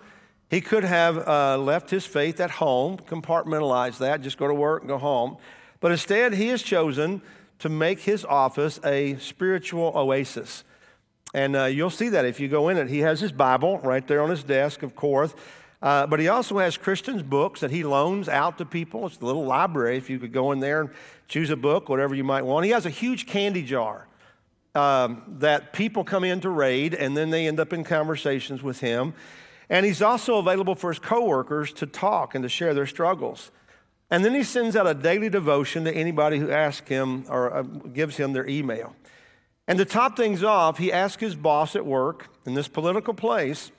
he 0.51 0.61
could 0.61 0.85
have 0.85 1.19
uh, 1.29 1.59
left 1.59 1.91
his 1.91 2.05
faith 2.05 2.41
at 2.41 2.51
home, 2.51 2.97
compartmentalized 2.99 3.99
that, 3.99 4.23
just 4.23 4.39
go 4.39 4.49
to 4.49 4.55
work 4.55 4.83
and 4.83 4.89
go 4.89 4.99
home. 4.99 5.37
But 5.81 5.93
instead, 5.93 6.35
he 6.35 6.49
has 6.49 6.63
chosen 6.63 7.23
to 7.61 7.69
make 7.69 8.01
his 8.01 8.25
office 8.25 8.81
a 8.85 9.17
spiritual 9.17 9.93
oasis. 9.95 10.65
And 11.35 11.57
uh, 11.57 11.65
you'll 11.65 11.91
see 11.91 12.09
that 12.11 12.25
if 12.25 12.41
you 12.41 12.49
go 12.49 12.69
in 12.69 12.77
it. 12.77 12.89
He 12.89 12.99
has 13.01 13.21
his 13.21 13.33
Bible 13.33 13.79
right 13.79 14.07
there 14.07 14.23
on 14.23 14.31
his 14.31 14.43
desk, 14.43 14.83
of 14.83 14.95
course. 14.95 15.35
Uh, 15.83 16.07
but 16.07 16.21
he 16.21 16.29
also 16.29 16.59
has 16.59 16.77
Christian's 16.77 17.23
books 17.23 17.61
that 17.61 17.73
he 17.73 17.83
loans 17.83 18.29
out 18.29 18.59
to 18.59 18.65
people. 18.65 19.07
It's 19.07 19.21
a 19.21 19.25
little 19.25 19.45
library 19.45 19.97
if 19.97 20.09
you 20.09 20.19
could 20.21 20.33
go 20.33 20.53
in 20.53 20.61
there 20.61 20.83
and 20.83 20.91
choose 21.27 21.51
a 21.51 21.57
book, 21.57 21.89
whatever 21.89 22.15
you 22.15 22.23
might 22.23 22.43
want. 22.43 22.65
He 22.65 22.71
has 22.71 22.87
a 22.87 22.91
huge 22.91 23.27
candy 23.27 23.63
jar 23.63 24.07
um, 24.77 25.23
that 25.39 25.73
people 25.73 26.05
come 26.05 26.23
in 26.23 26.41
to 26.43 26.51
raid 26.51 26.95
and 26.95 27.17
then 27.17 27.31
they 27.31 27.49
end 27.49 27.59
up 27.59 27.73
in 27.73 27.83
conversations 27.83 28.63
with 28.63 28.81
him. 28.81 29.13
And 29.69 29.85
he's 29.85 30.03
also 30.03 30.37
available 30.37 30.77
for 30.77 30.91
his 30.91 30.99
coworkers 31.01 31.73
to 31.75 31.87
talk 31.87 32.35
and 32.35 32.43
to 32.43 32.49
share 32.49 32.75
their 32.75 32.87
struggles. 32.87 33.51
And 34.11 34.25
then 34.25 34.35
he 34.35 34.45
sends 34.45 34.77
out 34.77 34.87
a 34.87 34.95
daily 34.95 35.31
devotion 35.31 35.85
to 35.85 35.93
anybody 35.93 36.39
who 36.39 36.51
asks 36.51 36.87
him 36.89 37.25
or 37.29 37.53
uh, 37.53 37.63
gives 37.63 38.19
him 38.19 38.35
their 38.35 38.47
email. 38.47 38.95
And 39.67 39.79
to 39.79 39.85
top 39.85 40.17
things 40.17 40.45
off, 40.45 40.79
he 40.79 40.93
asked 40.93 41.21
his 41.21 41.35
boss 41.35 41.75
at 41.75 41.87
work 41.87 42.29
in 42.45 42.55
this 42.55 42.69
political 42.69 43.15
place, 43.15 43.73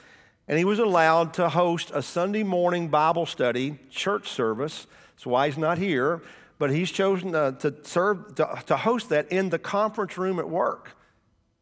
and 0.47 0.57
he 0.57 0.65
was 0.65 0.79
allowed 0.79 1.33
to 1.35 1.49
host 1.49 1.91
a 1.93 2.01
Sunday 2.01 2.43
morning 2.43 2.89
Bible 2.89 3.25
study 3.25 3.79
church 3.89 4.29
service. 4.29 4.87
That's 5.11 5.25
why 5.25 5.47
he's 5.47 5.57
not 5.57 5.77
here, 5.77 6.21
but 6.59 6.71
he's 6.71 6.91
chosen 6.91 7.33
uh, 7.33 7.51
to 7.51 7.73
serve 7.83 8.35
to, 8.35 8.61
to 8.65 8.77
host 8.77 9.09
that 9.09 9.31
in 9.31 9.49
the 9.49 9.59
conference 9.59 10.17
room 10.17 10.39
at 10.39 10.49
work. 10.49 10.97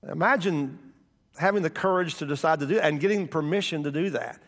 Imagine 0.09 0.79
having 1.37 1.63
the 1.63 1.69
courage 1.69 2.15
to 2.15 2.25
decide 2.25 2.59
to 2.59 2.65
do 2.65 2.75
that 2.75 2.85
and 2.85 2.99
getting 2.99 3.27
permission 3.27 3.83
to 3.83 3.91
do 3.91 4.09
that. 4.11 4.41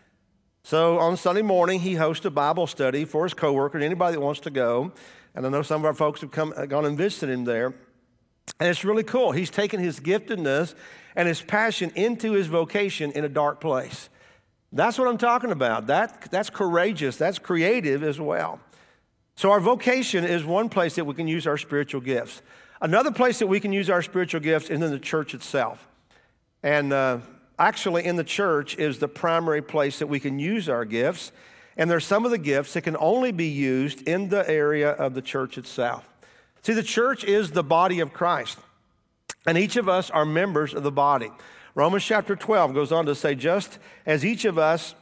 So 0.63 0.97
on 0.99 1.17
Sunday 1.17 1.41
morning, 1.41 1.81
he 1.81 1.95
hosts 1.95 2.25
a 2.25 2.31
Bible 2.31 2.67
study 2.67 3.05
for 3.05 3.23
his 3.23 3.33
coworker 3.33 3.77
and 3.77 3.83
anybody 3.83 4.15
that 4.15 4.21
wants 4.21 4.39
to 4.41 4.49
go. 4.49 4.93
And 5.35 5.45
I 5.45 5.49
know 5.49 5.61
some 5.61 5.81
of 5.81 5.85
our 5.85 5.93
folks 5.93 6.21
have 6.21 6.31
come, 6.31 6.53
gone 6.67 6.85
and 6.85 6.97
visited 6.97 7.33
him 7.33 7.43
there. 7.43 7.73
And 8.59 8.69
it's 8.69 8.85
really 8.85 9.03
cool. 9.03 9.31
He's 9.31 9.49
taken 9.49 9.79
his 9.79 9.99
giftedness 9.99 10.73
and 11.15 11.27
his 11.27 11.41
passion 11.41 11.91
into 11.95 12.33
his 12.33 12.47
vocation 12.47 13.11
in 13.11 13.25
a 13.25 13.29
dark 13.29 13.59
place. 13.59 14.09
That's 14.73 14.97
what 14.97 15.07
I'm 15.07 15.19
talking 15.19 15.51
about. 15.51 15.87
That, 15.87 16.31
that's 16.31 16.49
courageous, 16.49 17.15
that's 17.15 17.37
creative 17.37 18.03
as 18.03 18.19
well. 18.19 18.59
So, 19.35 19.51
our 19.51 19.59
vocation 19.59 20.25
is 20.25 20.43
one 20.43 20.67
place 20.67 20.95
that 20.95 21.05
we 21.05 21.13
can 21.13 21.27
use 21.27 21.47
our 21.47 21.57
spiritual 21.57 22.01
gifts. 22.01 22.41
Another 22.81 23.11
place 23.11 23.39
that 23.39 23.47
we 23.47 23.59
can 23.59 23.71
use 23.71 23.89
our 23.89 24.01
spiritual 24.01 24.41
gifts 24.41 24.69
is 24.69 24.81
in 24.81 24.91
the 24.91 24.99
church 24.99 25.33
itself. 25.33 25.87
And 26.63 26.91
uh, 26.91 27.19
actually, 27.57 28.05
in 28.05 28.15
the 28.15 28.23
church 28.23 28.77
is 28.77 28.99
the 28.99 29.07
primary 29.07 29.61
place 29.61 29.99
that 29.99 30.07
we 30.07 30.19
can 30.19 30.39
use 30.39 30.67
our 30.67 30.85
gifts. 30.85 31.31
And 31.77 31.89
there's 31.89 32.05
some 32.05 32.25
of 32.25 32.31
the 32.31 32.37
gifts 32.37 32.73
that 32.73 32.81
can 32.81 32.97
only 32.97 33.31
be 33.31 33.47
used 33.47 34.07
in 34.07 34.29
the 34.29 34.47
area 34.49 34.91
of 34.91 35.13
the 35.13 35.21
church 35.21 35.57
itself. 35.57 36.07
See, 36.61 36.73
the 36.73 36.83
church 36.83 37.23
is 37.23 37.51
the 37.51 37.63
body 37.63 37.99
of 37.99 38.13
Christ, 38.13 38.57
and 39.45 39.57
each 39.57 39.75
of 39.75 39.89
us 39.89 40.09
are 40.09 40.25
members 40.25 40.73
of 40.73 40.83
the 40.83 40.91
body. 40.91 41.31
Romans 41.75 42.05
chapter 42.05 42.35
12 42.35 42.73
goes 42.73 42.91
on 42.91 43.07
to 43.07 43.15
say, 43.15 43.33
just 43.33 43.79
as 44.05 44.23
each 44.23 44.45
of 44.45 44.59
us 44.59 44.93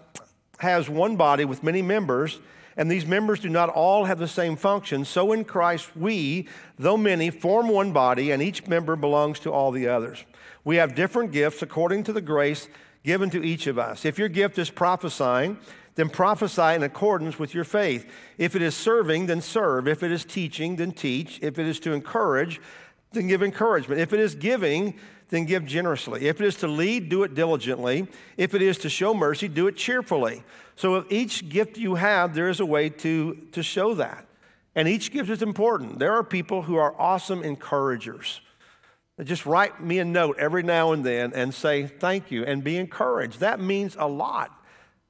has 0.59 0.89
one 0.89 1.17
body 1.17 1.43
with 1.43 1.63
many 1.63 1.81
members, 1.81 2.39
and 2.77 2.89
these 2.89 3.05
members 3.05 3.41
do 3.41 3.49
not 3.49 3.67
all 3.67 4.05
have 4.05 4.19
the 4.19 4.27
same 4.27 4.55
function, 4.55 5.03
so 5.03 5.33
in 5.33 5.43
Christ 5.43 5.95
we, 5.97 6.47
though 6.79 6.95
many, 6.95 7.29
form 7.29 7.67
one 7.67 7.91
body, 7.91 8.31
and 8.31 8.41
each 8.41 8.67
member 8.67 8.95
belongs 8.95 9.39
to 9.41 9.51
all 9.51 9.71
the 9.71 9.89
others. 9.89 10.23
We 10.63 10.77
have 10.77 10.95
different 10.95 11.33
gifts 11.33 11.61
according 11.61 12.03
to 12.05 12.13
the 12.13 12.21
grace 12.21 12.69
given 13.03 13.29
to 13.31 13.43
each 13.43 13.67
of 13.67 13.77
us. 13.77 14.05
If 14.05 14.17
your 14.17 14.29
gift 14.29 14.57
is 14.57 14.69
prophesying, 14.69 15.57
then 15.95 16.07
prophesy 16.09 16.75
in 16.75 16.83
accordance 16.83 17.37
with 17.37 17.53
your 17.53 17.65
faith. 17.65 18.09
If 18.37 18.55
it 18.55 18.61
is 18.61 18.75
serving, 18.75 19.25
then 19.25 19.41
serve. 19.41 19.89
If 19.89 20.03
it 20.03 20.11
is 20.11 20.23
teaching, 20.23 20.77
then 20.77 20.93
teach. 20.93 21.39
If 21.41 21.59
it 21.59 21.65
is 21.65 21.81
to 21.81 21.91
encourage, 21.91 22.61
then 23.11 23.27
give 23.27 23.43
encouragement. 23.43 23.99
If 23.99 24.13
it 24.13 24.19
is 24.19 24.35
giving, 24.35 24.95
then 25.29 25.45
give 25.45 25.65
generously. 25.65 26.27
If 26.27 26.39
it 26.41 26.47
is 26.47 26.55
to 26.57 26.67
lead, 26.67 27.09
do 27.09 27.23
it 27.23 27.33
diligently. 27.33 28.07
If 28.37 28.53
it 28.53 28.61
is 28.61 28.77
to 28.79 28.89
show 28.89 29.13
mercy, 29.13 29.47
do 29.47 29.67
it 29.67 29.75
cheerfully. 29.75 30.43
So, 30.75 30.93
with 30.93 31.11
each 31.11 31.49
gift 31.49 31.77
you 31.77 31.95
have, 31.95 32.33
there 32.33 32.49
is 32.49 32.59
a 32.59 32.65
way 32.65 32.89
to, 32.89 33.35
to 33.51 33.63
show 33.63 33.93
that. 33.95 34.27
And 34.75 34.87
each 34.87 35.11
gift 35.11 35.29
is 35.29 35.41
important. 35.41 35.99
There 35.99 36.13
are 36.13 36.23
people 36.23 36.63
who 36.63 36.75
are 36.75 36.99
awesome 36.99 37.43
encouragers. 37.43 38.41
Just 39.23 39.45
write 39.45 39.83
me 39.83 39.99
a 39.99 40.05
note 40.05 40.37
every 40.39 40.63
now 40.63 40.93
and 40.93 41.03
then 41.05 41.33
and 41.33 41.53
say, 41.53 41.85
Thank 41.85 42.31
you, 42.31 42.43
and 42.43 42.63
be 42.63 42.77
encouraged. 42.77 43.39
That 43.39 43.59
means 43.59 43.95
a 43.99 44.07
lot. 44.07 44.57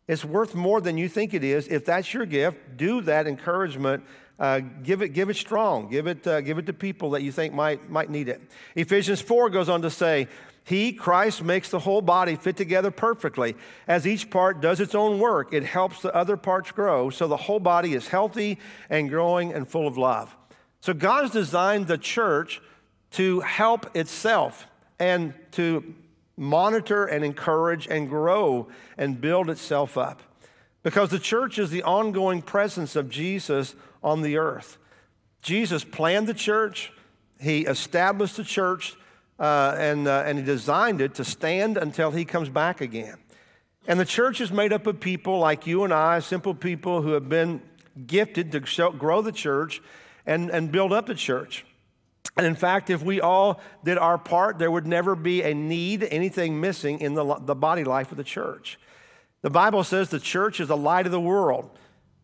It's 0.08 0.26
worth 0.26 0.56
more 0.56 0.82
than 0.82 0.98
you 0.98 1.08
think 1.08 1.34
it 1.34 1.44
is. 1.44 1.68
If 1.68 1.86
that's 1.86 2.14
your 2.14 2.26
gift, 2.26 2.76
do 2.76 3.02
that 3.02 3.28
encouragement. 3.28 4.04
Uh, 4.41 4.60
give 4.82 5.04
it, 5.04 5.10
give 5.10 5.30
it 5.30 5.36
strong. 5.36 5.88
Give 5.88 6.08
it, 6.08 6.25
uh, 6.25 6.41
give 6.41 6.58
it 6.58 6.65
to 6.65 6.73
people 6.73 7.12
that 7.12 7.21
you 7.21 7.32
think 7.32 7.54
might, 7.54 7.91
might 7.91 8.10
need 8.10 8.27
it. 8.27 8.41
Ephesians 8.73 9.21
4 9.21 9.51
goes 9.51 9.69
on 9.69 9.84
to 9.84 9.91
say, 9.91 10.27
He, 10.63 10.93
Christ, 10.93 11.43
makes 11.43 11.69
the 11.69 11.77
whole 11.77 12.01
body 12.01 12.36
fit 12.36 12.58
together 12.58 12.89
perfectly. 12.89 13.56
As 13.88 14.08
each 14.08 14.32
part 14.32 14.60
does 14.60 14.80
its 14.80 14.95
own 14.95 15.19
work, 15.19 15.54
it 15.54 15.63
helps 15.63 16.01
the 16.01 16.13
other 16.15 16.38
parts 16.38 16.71
grow, 16.71 17.12
so 17.12 17.27
the 17.27 17.38
whole 17.38 17.60
body 17.60 17.93
is 17.93 18.08
healthy 18.08 18.58
and 18.89 19.10
growing 19.10 19.54
and 19.54 19.67
full 19.67 19.88
of 19.88 19.95
love. 19.95 20.36
So 20.80 20.95
God's 20.95 21.30
designed 21.30 21.86
the 21.86 21.99
church 21.99 22.63
to 23.12 23.41
help 23.41 23.95
itself 23.95 24.65
and 24.97 25.36
to 25.51 25.93
monitor 26.36 27.06
and 27.06 27.23
encourage 27.23 27.86
and 27.88 28.10
grow 28.10 28.69
and 28.97 29.21
build 29.21 29.51
itself 29.51 29.99
up. 29.99 30.23
Because 30.82 31.12
the 31.12 31.19
church 31.19 31.60
is 31.60 31.69
the 31.69 31.84
ongoing 31.84 32.41
presence 32.41 32.95
of 32.95 33.08
Jesus 33.08 33.75
on 34.04 34.22
the 34.22 34.38
earth. 34.38 34.78
Jesus 35.42 35.84
planned 35.84 36.28
the 36.28 36.34
church, 36.34 36.92
he 37.40 37.62
established 37.62 38.38
the 38.38 38.44
church, 38.44 38.96
uh, 39.40 39.76
and, 39.78 40.08
uh, 40.08 40.24
and 40.26 40.38
he 40.38 40.44
designed 40.44 41.02
it 41.02 41.16
to 41.16 41.24
stand 41.24 41.78
until 41.78 42.12
he 42.12 42.26
comes 42.26 42.50
back 42.50 42.82
again. 42.82 43.18
And 43.88 44.00
the 44.00 44.06
church 44.06 44.40
is 44.40 44.52
made 44.52 44.72
up 44.72 44.86
of 44.86 45.00
people 45.00 45.40
like 45.40 45.66
you 45.66 45.84
and 45.84 45.92
I, 45.92 46.20
simple 46.20 46.54
people 46.54 47.02
who 47.02 47.14
have 47.14 47.28
been 47.28 47.62
gifted 48.06 48.52
to 48.52 48.66
show, 48.66 48.92
grow 48.92 49.22
the 49.22 49.32
church 49.32 49.82
and, 50.26 50.52
and 50.52 50.72
build 50.72 50.94
up 50.94 51.08
the 51.08 51.16
church. 51.16 51.66
And 52.38 52.46
in 52.46 52.56
fact, 52.56 52.90
if 52.90 53.04
we 53.04 53.20
all 53.20 53.60
did 53.84 53.98
our 53.98 54.18
part, 54.18 54.60
there 54.60 54.72
would 54.72 54.86
never 54.86 55.16
be 55.16 55.42
a 55.42 55.54
need, 55.54 56.04
anything 56.04 56.62
missing 56.62 57.02
in 57.02 57.16
the, 57.16 57.36
the 57.40 57.56
body 57.56 57.84
life 57.84 58.12
of 58.12 58.18
the 58.18 58.24
church. 58.24 58.80
The 59.42 59.50
Bible 59.50 59.84
says 59.84 60.10
the 60.10 60.20
church 60.20 60.60
is 60.60 60.68
the 60.68 60.78
light 60.78 61.08
of 61.08 61.12
the 61.12 61.20
world, 61.20 61.70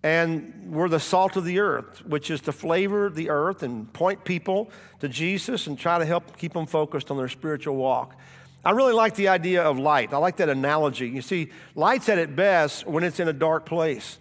and 0.03 0.71
we're 0.71 0.89
the 0.89 0.99
salt 0.99 1.35
of 1.35 1.43
the 1.43 1.59
earth, 1.59 2.05
which 2.05 2.29
is 2.29 2.41
to 2.41 2.51
flavor 2.51 3.09
the 3.09 3.29
earth 3.29 3.63
and 3.63 3.91
point 3.93 4.23
people 4.23 4.69
to 4.99 5.09
Jesus 5.09 5.67
and 5.67 5.77
try 5.77 5.97
to 5.97 6.05
help 6.05 6.37
keep 6.37 6.53
them 6.53 6.65
focused 6.65 7.09
on 7.09 7.17
their 7.17 7.29
spiritual 7.29 7.75
walk. 7.75 8.15
I 8.63 8.71
really 8.71 8.93
like 8.93 9.15
the 9.15 9.29
idea 9.29 9.63
of 9.63 9.79
light. 9.79 10.13
I 10.13 10.17
like 10.17 10.37
that 10.37 10.49
analogy. 10.49 11.07
You 11.07 11.21
see, 11.21 11.51
light's 11.73 12.09
at 12.09 12.17
its 12.17 12.33
best 12.33 12.85
when 12.85 13.03
it's 13.03 13.19
in 13.19 13.27
a 13.27 13.33
dark 13.33 13.65
place. 13.65 14.19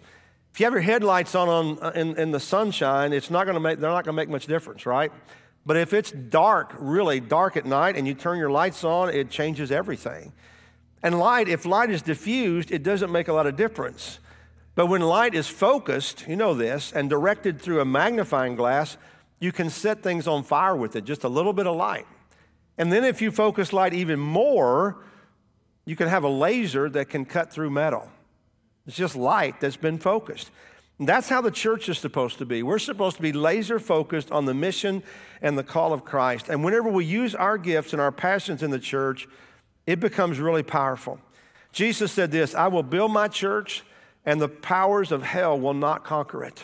If 0.53 0.59
you 0.59 0.65
have 0.65 0.73
your 0.73 0.81
headlights 0.81 1.35
on, 1.35 1.49
on 1.49 1.79
uh, 1.83 1.91
in, 1.93 2.17
in 2.17 2.31
the 2.31 2.39
sunshine, 2.39 3.13
it's 3.13 3.29
not 3.29 3.43
to 3.43 3.59
make, 3.59 3.77
they're 3.77 3.91
not 3.91 4.05
going 4.05 4.15
to 4.15 4.19
make 4.19 4.29
much 4.29 4.47
difference, 4.47 4.85
right? 4.85 5.11
But 5.65 5.77
if 5.77 5.93
it's 5.93 6.11
dark, 6.11 6.73
really 6.79 7.19
dark 7.19 7.57
at 7.57 7.65
night, 7.65 7.95
and 7.95 8.07
you 8.07 8.13
turn 8.13 8.39
your 8.39 8.49
lights 8.49 8.83
on, 8.83 9.09
it 9.09 9.29
changes 9.29 9.71
everything. 9.71 10.31
And 11.03 11.19
light, 11.19 11.49
if 11.49 11.65
light 11.65 11.91
is 11.91 12.01
diffused, 12.01 12.71
it 12.71 12.83
doesn't 12.83 13.11
make 13.11 13.27
a 13.27 13.33
lot 13.33 13.45
of 13.45 13.55
difference. 13.55 14.19
But 14.77 14.85
when 14.85 15.01
light 15.01 15.33
is 15.33 15.47
focused, 15.47 16.25
you 16.27 16.35
know 16.35 16.53
this, 16.53 16.93
and 16.93 17.09
directed 17.09 17.59
through 17.59 17.81
a 17.81 17.85
magnifying 17.85 18.55
glass, 18.55 18.95
you 19.39 19.51
can 19.51 19.71
set 19.71 20.03
things 20.03 20.27
on 20.27 20.43
fire 20.43 20.75
with 20.75 20.95
it, 20.95 21.03
just 21.03 21.23
a 21.23 21.27
little 21.27 21.51
bit 21.51 21.65
of 21.65 21.75
light. 21.75 22.05
And 22.77 22.93
then 22.93 23.03
if 23.03 23.19
you 23.19 23.31
focus 23.31 23.73
light 23.73 23.95
even 23.95 24.19
more, 24.19 25.03
you 25.85 25.95
can 25.95 26.07
have 26.07 26.23
a 26.23 26.29
laser 26.29 26.89
that 26.89 27.09
can 27.09 27.25
cut 27.25 27.51
through 27.51 27.71
metal. 27.71 28.07
It's 28.85 28.95
just 28.95 29.15
light 29.15 29.59
that's 29.59 29.77
been 29.77 29.97
focused. 29.97 30.51
That's 30.99 31.27
how 31.27 31.41
the 31.41 31.49
church 31.49 31.89
is 31.89 31.97
supposed 31.97 32.37
to 32.37 32.45
be. 32.45 32.61
We're 32.61 32.77
supposed 32.77 33.15
to 33.15 33.23
be 33.23 33.33
laser 33.33 33.79
focused 33.79 34.31
on 34.31 34.45
the 34.45 34.53
mission 34.53 35.01
and 35.41 35.57
the 35.57 35.63
call 35.63 35.91
of 35.91 36.05
Christ. 36.05 36.49
And 36.49 36.63
whenever 36.63 36.89
we 36.89 37.03
use 37.03 37.33
our 37.33 37.57
gifts 37.57 37.93
and 37.93 38.01
our 38.01 38.11
passions 38.11 38.61
in 38.61 38.69
the 38.69 38.77
church, 38.77 39.27
it 39.87 39.99
becomes 39.99 40.39
really 40.39 40.61
powerful. 40.61 41.19
Jesus 41.71 42.11
said 42.11 42.29
this 42.29 42.53
I 42.53 42.67
will 42.67 42.83
build 42.83 43.11
my 43.11 43.27
church, 43.27 43.83
and 44.27 44.41
the 44.41 44.49
powers 44.49 45.13
of 45.13 45.23
hell 45.23 45.57
will 45.57 45.73
not 45.73 46.03
conquer 46.03 46.43
it. 46.43 46.61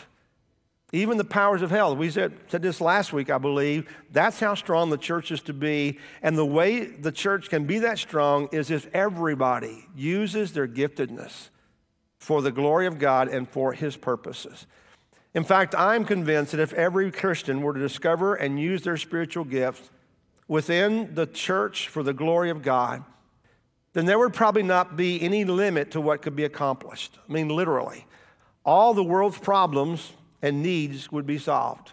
Even 0.92 1.16
the 1.16 1.24
powers 1.24 1.62
of 1.62 1.70
hell. 1.70 1.96
We 1.96 2.10
said, 2.10 2.34
said 2.46 2.60
this 2.60 2.78
last 2.78 3.12
week, 3.12 3.30
I 3.30 3.38
believe. 3.38 3.88
That's 4.12 4.38
how 4.38 4.54
strong 4.54 4.90
the 4.90 4.98
church 4.98 5.32
is 5.32 5.40
to 5.42 5.54
be. 5.54 5.98
And 6.22 6.36
the 6.36 6.44
way 6.44 6.84
the 6.84 7.10
church 7.10 7.48
can 7.48 7.64
be 7.64 7.78
that 7.78 7.98
strong 7.98 8.50
is 8.52 8.70
if 8.70 8.86
everybody 8.94 9.86
uses 9.96 10.52
their 10.52 10.68
giftedness 10.68 11.48
for 12.18 12.42
the 12.42 12.52
glory 12.52 12.86
of 12.86 12.98
God 12.98 13.28
and 13.28 13.48
for 13.48 13.72
His 13.72 13.96
purposes. 13.96 14.66
In 15.32 15.42
fact, 15.42 15.74
I'm 15.74 16.04
convinced 16.04 16.52
that 16.52 16.60
if 16.60 16.74
every 16.74 17.10
Christian 17.10 17.62
were 17.62 17.72
to 17.72 17.80
discover 17.80 18.34
and 18.34 18.60
use 18.60 18.82
their 18.82 18.98
spiritual 18.98 19.44
gifts 19.44 19.90
within 20.46 21.14
the 21.14 21.26
church 21.26 21.88
for 21.88 22.02
the 22.02 22.12
glory 22.12 22.50
of 22.50 22.62
God, 22.62 23.04
then 23.94 24.06
there 24.06 24.18
would 24.18 24.34
probably 24.34 24.62
not 24.62 24.96
be 24.96 25.22
any 25.22 25.44
limit 25.44 25.92
to 25.92 26.00
what 26.00 26.20
could 26.20 26.36
be 26.36 26.44
accomplished. 26.44 27.18
I 27.28 27.32
mean, 27.32 27.48
literally. 27.48 28.06
All 28.64 28.92
the 28.92 29.04
world's 29.04 29.38
problems 29.38 30.12
and 30.42 30.62
needs 30.62 31.10
would 31.10 31.26
be 31.26 31.38
solved. 31.38 31.92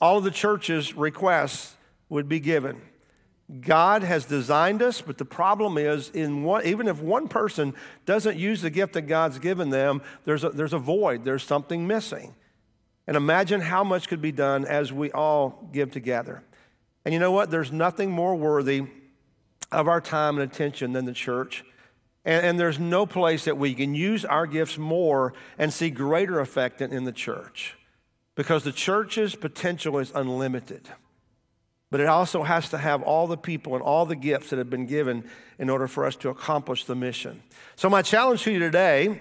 All 0.00 0.18
of 0.18 0.24
the 0.24 0.30
church's 0.30 0.94
requests 0.94 1.74
would 2.08 2.28
be 2.28 2.40
given. 2.40 2.80
God 3.60 4.02
has 4.02 4.24
designed 4.24 4.82
us, 4.82 5.00
but 5.00 5.18
the 5.18 5.24
problem 5.24 5.78
is, 5.78 6.10
in 6.10 6.44
one, 6.44 6.64
even 6.66 6.88
if 6.88 7.00
one 7.00 7.28
person 7.28 7.74
doesn't 8.06 8.38
use 8.38 8.62
the 8.62 8.70
gift 8.70 8.94
that 8.94 9.02
God's 9.02 9.38
given 9.38 9.70
them, 9.70 10.02
there's 10.24 10.44
a, 10.44 10.50
there's 10.50 10.72
a 10.72 10.78
void, 10.78 11.24
there's 11.24 11.42
something 11.42 11.86
missing. 11.86 12.34
And 13.06 13.16
imagine 13.16 13.60
how 13.60 13.84
much 13.84 14.08
could 14.08 14.22
be 14.22 14.32
done 14.32 14.64
as 14.64 14.92
we 14.92 15.12
all 15.12 15.68
give 15.72 15.90
together. 15.90 16.42
And 17.04 17.12
you 17.12 17.20
know 17.20 17.32
what? 17.32 17.50
There's 17.50 17.70
nothing 17.70 18.10
more 18.10 18.34
worthy 18.34 18.86
of 19.74 19.88
our 19.88 20.00
time 20.00 20.38
and 20.38 20.50
attention 20.50 20.92
than 20.92 21.04
the 21.04 21.12
church. 21.12 21.64
And, 22.24 22.46
and, 22.46 22.60
there's 22.60 22.78
no 22.78 23.04
place 23.04 23.44
that 23.44 23.58
we 23.58 23.74
can 23.74 23.94
use 23.94 24.24
our 24.24 24.46
gifts 24.46 24.78
more 24.78 25.34
and 25.58 25.70
see 25.72 25.90
greater 25.90 26.40
effect 26.40 26.78
than 26.78 26.90
in 26.90 27.04
the 27.04 27.12
church 27.12 27.76
because 28.34 28.64
the 28.64 28.72
church's 28.72 29.34
potential 29.34 29.98
is 29.98 30.10
unlimited. 30.14 30.88
But 31.90 32.00
it 32.00 32.06
also 32.06 32.42
has 32.42 32.70
to 32.70 32.78
have 32.78 33.02
all 33.02 33.26
the 33.26 33.36
people 33.36 33.74
and 33.74 33.82
all 33.82 34.06
the 34.06 34.16
gifts 34.16 34.50
that 34.50 34.58
have 34.58 34.70
been 34.70 34.86
given 34.86 35.24
in 35.58 35.70
order 35.70 35.86
for 35.86 36.06
us 36.06 36.16
to 36.16 36.30
accomplish 36.30 36.86
the 36.86 36.94
mission. 36.94 37.42
So, 37.76 37.88
my 37.88 38.02
challenge 38.02 38.42
to 38.44 38.52
you 38.52 38.58
today 38.58 39.20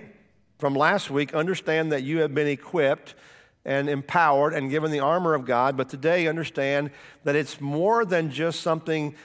from 0.58 0.74
last 0.74 1.12
week 1.12 1.36
understand 1.36 1.92
that 1.92 2.04
you 2.04 2.20
have 2.20 2.34
been 2.34 2.48
equipped 2.48 3.16
and 3.66 3.90
empowered 3.90 4.54
and 4.54 4.70
given 4.70 4.92
the 4.92 5.00
armor 5.00 5.34
of 5.34 5.46
God, 5.46 5.78
but 5.78 5.90
today 5.90 6.28
understand 6.28 6.92
that 7.24 7.36
it's 7.36 7.62
more 7.62 8.04
than 8.04 8.30
just 8.30 8.62
something, 8.62 9.16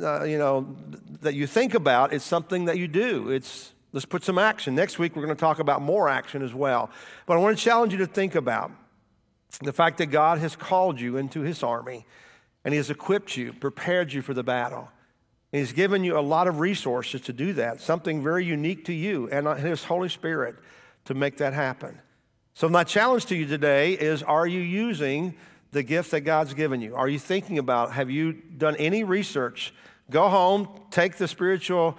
uh, 0.00 0.22
you 0.22 0.38
know, 0.38 0.76
that 1.20 1.34
you 1.34 1.46
think 1.46 1.74
about. 1.74 2.12
It's 2.12 2.24
something 2.24 2.66
that 2.66 2.78
you 2.78 2.86
do. 2.86 3.30
It's 3.30 3.72
let's 3.92 4.06
put 4.06 4.22
some 4.22 4.38
action. 4.38 4.74
Next 4.74 4.98
week 4.98 5.16
we're 5.16 5.24
going 5.24 5.36
to 5.36 5.40
talk 5.40 5.58
about 5.58 5.82
more 5.82 6.08
action 6.08 6.42
as 6.42 6.54
well. 6.54 6.90
But 7.26 7.34
I 7.34 7.40
want 7.40 7.58
to 7.58 7.64
challenge 7.64 7.92
you 7.92 7.98
to 7.98 8.06
think 8.06 8.34
about 8.34 8.70
the 9.62 9.72
fact 9.72 9.98
that 9.98 10.06
God 10.06 10.38
has 10.38 10.54
called 10.54 11.00
you 11.00 11.16
into 11.16 11.40
His 11.40 11.62
army, 11.62 12.06
and 12.64 12.72
He 12.72 12.76
has 12.76 12.90
equipped 12.90 13.36
you, 13.36 13.52
prepared 13.52 14.12
you 14.12 14.22
for 14.22 14.34
the 14.34 14.44
battle. 14.44 14.90
And 15.52 15.60
He's 15.60 15.72
given 15.72 16.04
you 16.04 16.16
a 16.16 16.20
lot 16.20 16.46
of 16.46 16.60
resources 16.60 17.22
to 17.22 17.32
do 17.32 17.52
that. 17.54 17.80
Something 17.80 18.22
very 18.22 18.44
unique 18.44 18.84
to 18.84 18.92
you 18.92 19.28
and 19.30 19.48
His 19.58 19.82
Holy 19.82 20.08
Spirit 20.08 20.56
to 21.06 21.14
make 21.14 21.38
that 21.38 21.52
happen. 21.52 21.98
So, 22.58 22.68
my 22.68 22.82
challenge 22.82 23.26
to 23.26 23.36
you 23.36 23.46
today 23.46 23.92
is 23.92 24.24
Are 24.24 24.44
you 24.44 24.58
using 24.58 25.36
the 25.70 25.84
gift 25.84 26.10
that 26.10 26.22
God's 26.22 26.54
given 26.54 26.80
you? 26.80 26.96
Are 26.96 27.08
you 27.08 27.20
thinking 27.20 27.58
about, 27.58 27.92
have 27.92 28.10
you 28.10 28.32
done 28.32 28.74
any 28.78 29.04
research? 29.04 29.72
Go 30.10 30.28
home, 30.28 30.68
take 30.90 31.14
the 31.18 31.28
spiritual 31.28 31.96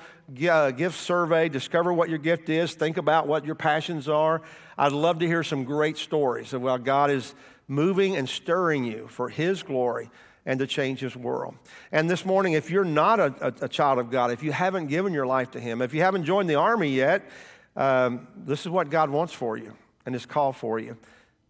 uh, 0.49 0.71
gift 0.71 0.99
survey, 0.99 1.47
discover 1.47 1.93
what 1.93 2.09
your 2.09 2.17
gift 2.17 2.49
is, 2.49 2.73
think 2.73 2.97
about 2.97 3.25
what 3.25 3.45
your 3.45 3.55
passions 3.55 4.09
are. 4.09 4.41
I'd 4.77 4.91
love 4.91 5.19
to 5.19 5.27
hear 5.27 5.45
some 5.45 5.63
great 5.63 5.95
stories 5.95 6.51
of 6.51 6.63
how 6.63 6.75
God 6.75 7.09
is 7.09 7.33
moving 7.69 8.17
and 8.17 8.27
stirring 8.27 8.83
you 8.83 9.07
for 9.07 9.29
His 9.29 9.63
glory 9.63 10.11
and 10.45 10.59
to 10.59 10.67
change 10.67 10.99
His 10.99 11.15
world. 11.15 11.55
And 11.89 12.09
this 12.09 12.25
morning, 12.25 12.51
if 12.51 12.69
you're 12.69 12.83
not 12.83 13.21
a, 13.21 13.53
a, 13.61 13.69
child 13.69 13.97
of 13.97 14.11
God, 14.11 14.29
if 14.29 14.43
you 14.43 14.51
haven't 14.51 14.87
given 14.87 15.13
your 15.13 15.25
life 15.25 15.51
to 15.51 15.59
Him, 15.61 15.81
if 15.81 15.93
you 15.93 16.01
haven't 16.01 16.25
joined 16.25 16.49
the 16.49 16.55
army 16.55 16.89
yet, 16.89 17.23
um, 17.77 18.27
this 18.35 18.59
is 18.65 18.67
what 18.67 18.89
God 18.89 19.09
wants 19.09 19.31
for 19.31 19.55
you 19.55 19.73
and 20.05 20.15
his 20.15 20.25
call 20.25 20.53
for 20.53 20.79
you. 20.79 20.97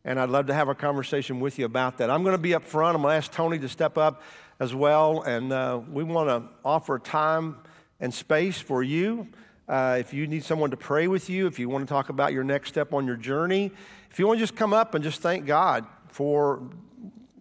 And 0.06 0.20
I'd 0.20 0.30
love 0.30 0.48
to 0.48 0.54
have 0.54 0.70
a 0.70 0.76
conversation 0.76 1.40
with 1.40 1.60
you 1.60 1.66
about 1.66 1.98
that. 1.98 2.10
I'm 2.10 2.24
going 2.24 2.36
to 2.36 2.42
be 2.42 2.54
up 2.54 2.64
front. 2.64 2.96
I'm 2.96 3.02
going 3.02 3.12
to 3.12 3.18
ask 3.18 3.32
Tony 3.32 3.60
to 3.60 3.70
step 3.70 3.98
up 3.98 4.22
as 4.60 4.74
well. 4.74 5.22
And 5.22 5.52
uh, 5.52 5.82
we 5.92 6.04
want 6.04 6.30
to 6.30 6.50
offer 6.64 7.00
time 7.00 7.58
and 8.00 8.14
space 8.14 8.60
for 8.60 8.82
you. 8.82 9.28
Uh, 9.68 9.98
if 10.00 10.14
you 10.14 10.26
need 10.26 10.44
someone 10.44 10.72
to 10.72 10.78
pray 10.78 11.08
with 11.08 11.30
you, 11.30 11.46
if 11.48 11.60
you 11.60 11.70
want 11.70 11.88
to 11.88 11.94
talk 11.94 12.10
about 12.10 12.34
your 12.34 12.44
next 12.44 12.70
step 12.70 12.94
on 12.94 13.06
your 13.06 13.18
journey, 13.18 13.72
if 14.10 14.18
you 14.18 14.26
want 14.26 14.40
to 14.40 14.44
just 14.44 14.56
come 14.56 14.74
up 14.74 14.96
and 14.96 15.04
just 15.04 15.22
thank 15.22 15.46
God 15.46 15.86
for 16.08 16.64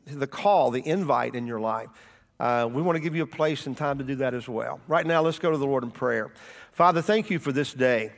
the 0.07 0.27
call, 0.27 0.71
the 0.71 0.87
invite 0.87 1.35
in 1.35 1.47
your 1.47 1.61
life, 1.61 1.88
uh, 2.40 2.68
we 2.71 2.83
want 2.83 2.97
to 2.97 3.01
give 3.01 3.16
you 3.16 3.23
a 3.23 3.27
place 3.27 3.66
and 3.66 3.77
time 3.77 3.99
to 3.99 4.05
do 4.05 4.16
that 4.16 4.35
as 4.35 4.49
well. 4.49 4.81
Right 4.87 5.07
now, 5.07 5.23
let's 5.23 5.38
go 5.38 5.51
to 5.51 5.57
the 5.57 5.66
Lord 5.66 5.85
in 5.85 5.90
prayer. 5.90 6.31
Father, 6.73 7.03
thank 7.03 7.31
you 7.31 7.38
for 7.38 7.51
this 7.51 7.73
day. 7.73 8.12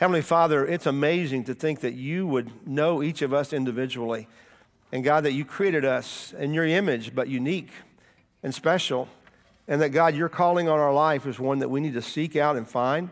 Heavenly 0.00 0.22
Father, 0.22 0.66
it's 0.66 0.86
amazing 0.86 1.44
to 1.44 1.54
think 1.54 1.80
that 1.80 1.92
you 1.92 2.26
would 2.26 2.66
know 2.66 3.02
each 3.02 3.20
of 3.20 3.34
us 3.34 3.52
individually. 3.52 4.28
And 4.92 5.04
God, 5.04 5.24
that 5.24 5.32
you 5.32 5.44
created 5.44 5.84
us 5.84 6.32
in 6.38 6.54
your 6.54 6.64
image, 6.64 7.14
but 7.14 7.28
unique 7.28 7.68
and 8.42 8.54
special. 8.54 9.08
And 9.68 9.82
that 9.82 9.90
God, 9.90 10.14
your 10.14 10.30
calling 10.30 10.70
on 10.70 10.78
our 10.78 10.94
life 10.94 11.26
is 11.26 11.38
one 11.38 11.58
that 11.58 11.68
we 11.68 11.80
need 11.80 11.92
to 11.92 12.00
seek 12.00 12.34
out 12.34 12.56
and 12.56 12.66
find. 12.66 13.10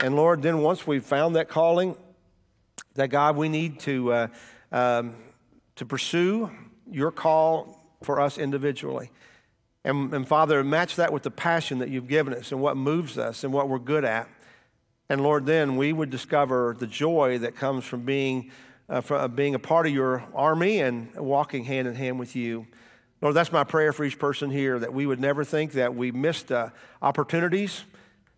And 0.00 0.16
Lord, 0.16 0.42
then 0.42 0.62
once 0.62 0.84
we've 0.84 1.04
found 1.04 1.36
that 1.36 1.48
calling, 1.48 1.96
that 2.94 3.06
God, 3.06 3.36
we 3.36 3.48
need 3.48 3.78
to, 3.80 4.12
uh, 4.12 4.28
um, 4.72 5.14
to 5.76 5.86
pursue 5.86 6.50
your 6.90 7.12
call 7.12 7.86
for 8.02 8.20
us 8.20 8.36
individually. 8.36 9.12
And, 9.84 10.12
and 10.12 10.26
Father, 10.26 10.64
match 10.64 10.96
that 10.96 11.12
with 11.12 11.22
the 11.22 11.30
passion 11.30 11.78
that 11.78 11.88
you've 11.88 12.08
given 12.08 12.34
us 12.34 12.50
and 12.50 12.60
what 12.60 12.76
moves 12.76 13.16
us 13.16 13.44
and 13.44 13.52
what 13.52 13.68
we're 13.68 13.78
good 13.78 14.04
at. 14.04 14.28
And 15.08 15.22
Lord, 15.22 15.46
then 15.46 15.76
we 15.76 15.92
would 15.92 16.10
discover 16.10 16.74
the 16.78 16.86
joy 16.86 17.38
that 17.38 17.54
comes 17.54 17.84
from 17.84 18.02
being, 18.02 18.50
uh, 18.88 19.00
from 19.00 19.20
uh, 19.20 19.28
being 19.28 19.54
a 19.54 19.58
part 19.58 19.86
of 19.86 19.92
your 19.92 20.24
army 20.34 20.80
and 20.80 21.14
walking 21.14 21.64
hand 21.64 21.86
in 21.86 21.94
hand 21.94 22.18
with 22.18 22.34
you. 22.34 22.66
Lord, 23.22 23.34
that's 23.34 23.52
my 23.52 23.64
prayer 23.64 23.92
for 23.92 24.04
each 24.04 24.18
person 24.18 24.50
here 24.50 24.78
that 24.78 24.92
we 24.92 25.06
would 25.06 25.20
never 25.20 25.44
think 25.44 25.72
that 25.72 25.94
we 25.94 26.10
missed 26.10 26.50
uh, 26.52 26.70
opportunities 27.00 27.84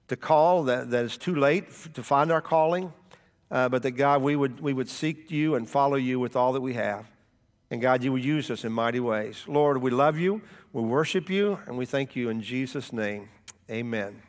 to 0.09 0.17
call, 0.17 0.65
that, 0.65 0.91
that 0.91 1.05
it's 1.05 1.17
too 1.17 1.35
late 1.35 1.65
f- 1.69 1.93
to 1.95 2.03
find 2.03 2.31
our 2.31 2.41
calling, 2.41 2.93
uh, 3.51 3.69
but 3.69 3.83
that 3.83 3.93
God, 3.93 4.23
we 4.23 4.37
would, 4.37 4.61
we 4.61 4.73
would 4.73 4.89
seek 4.89 5.31
you 5.31 5.55
and 5.55 5.69
follow 5.69 5.97
you 5.97 6.21
with 6.21 6.37
all 6.37 6.53
that 6.53 6.61
we 6.61 6.75
have. 6.75 7.11
And 7.71 7.83
God, 7.83 8.03
you 8.03 8.13
would 8.13 8.25
use 8.25 8.51
us 8.51 8.65
in 8.65 8.73
mighty 8.73 9.01
ways. 9.01 9.45
Lord, 9.47 9.79
we 9.83 9.91
love 9.91 10.19
you, 10.19 10.43
we 10.73 10.83
worship 10.83 11.29
you, 11.29 11.59
and 11.67 11.77
we 11.77 11.85
thank 11.85 12.15
you 12.15 12.29
in 12.31 12.41
Jesus' 12.41 12.93
name. 12.93 13.29
Amen. 13.71 14.28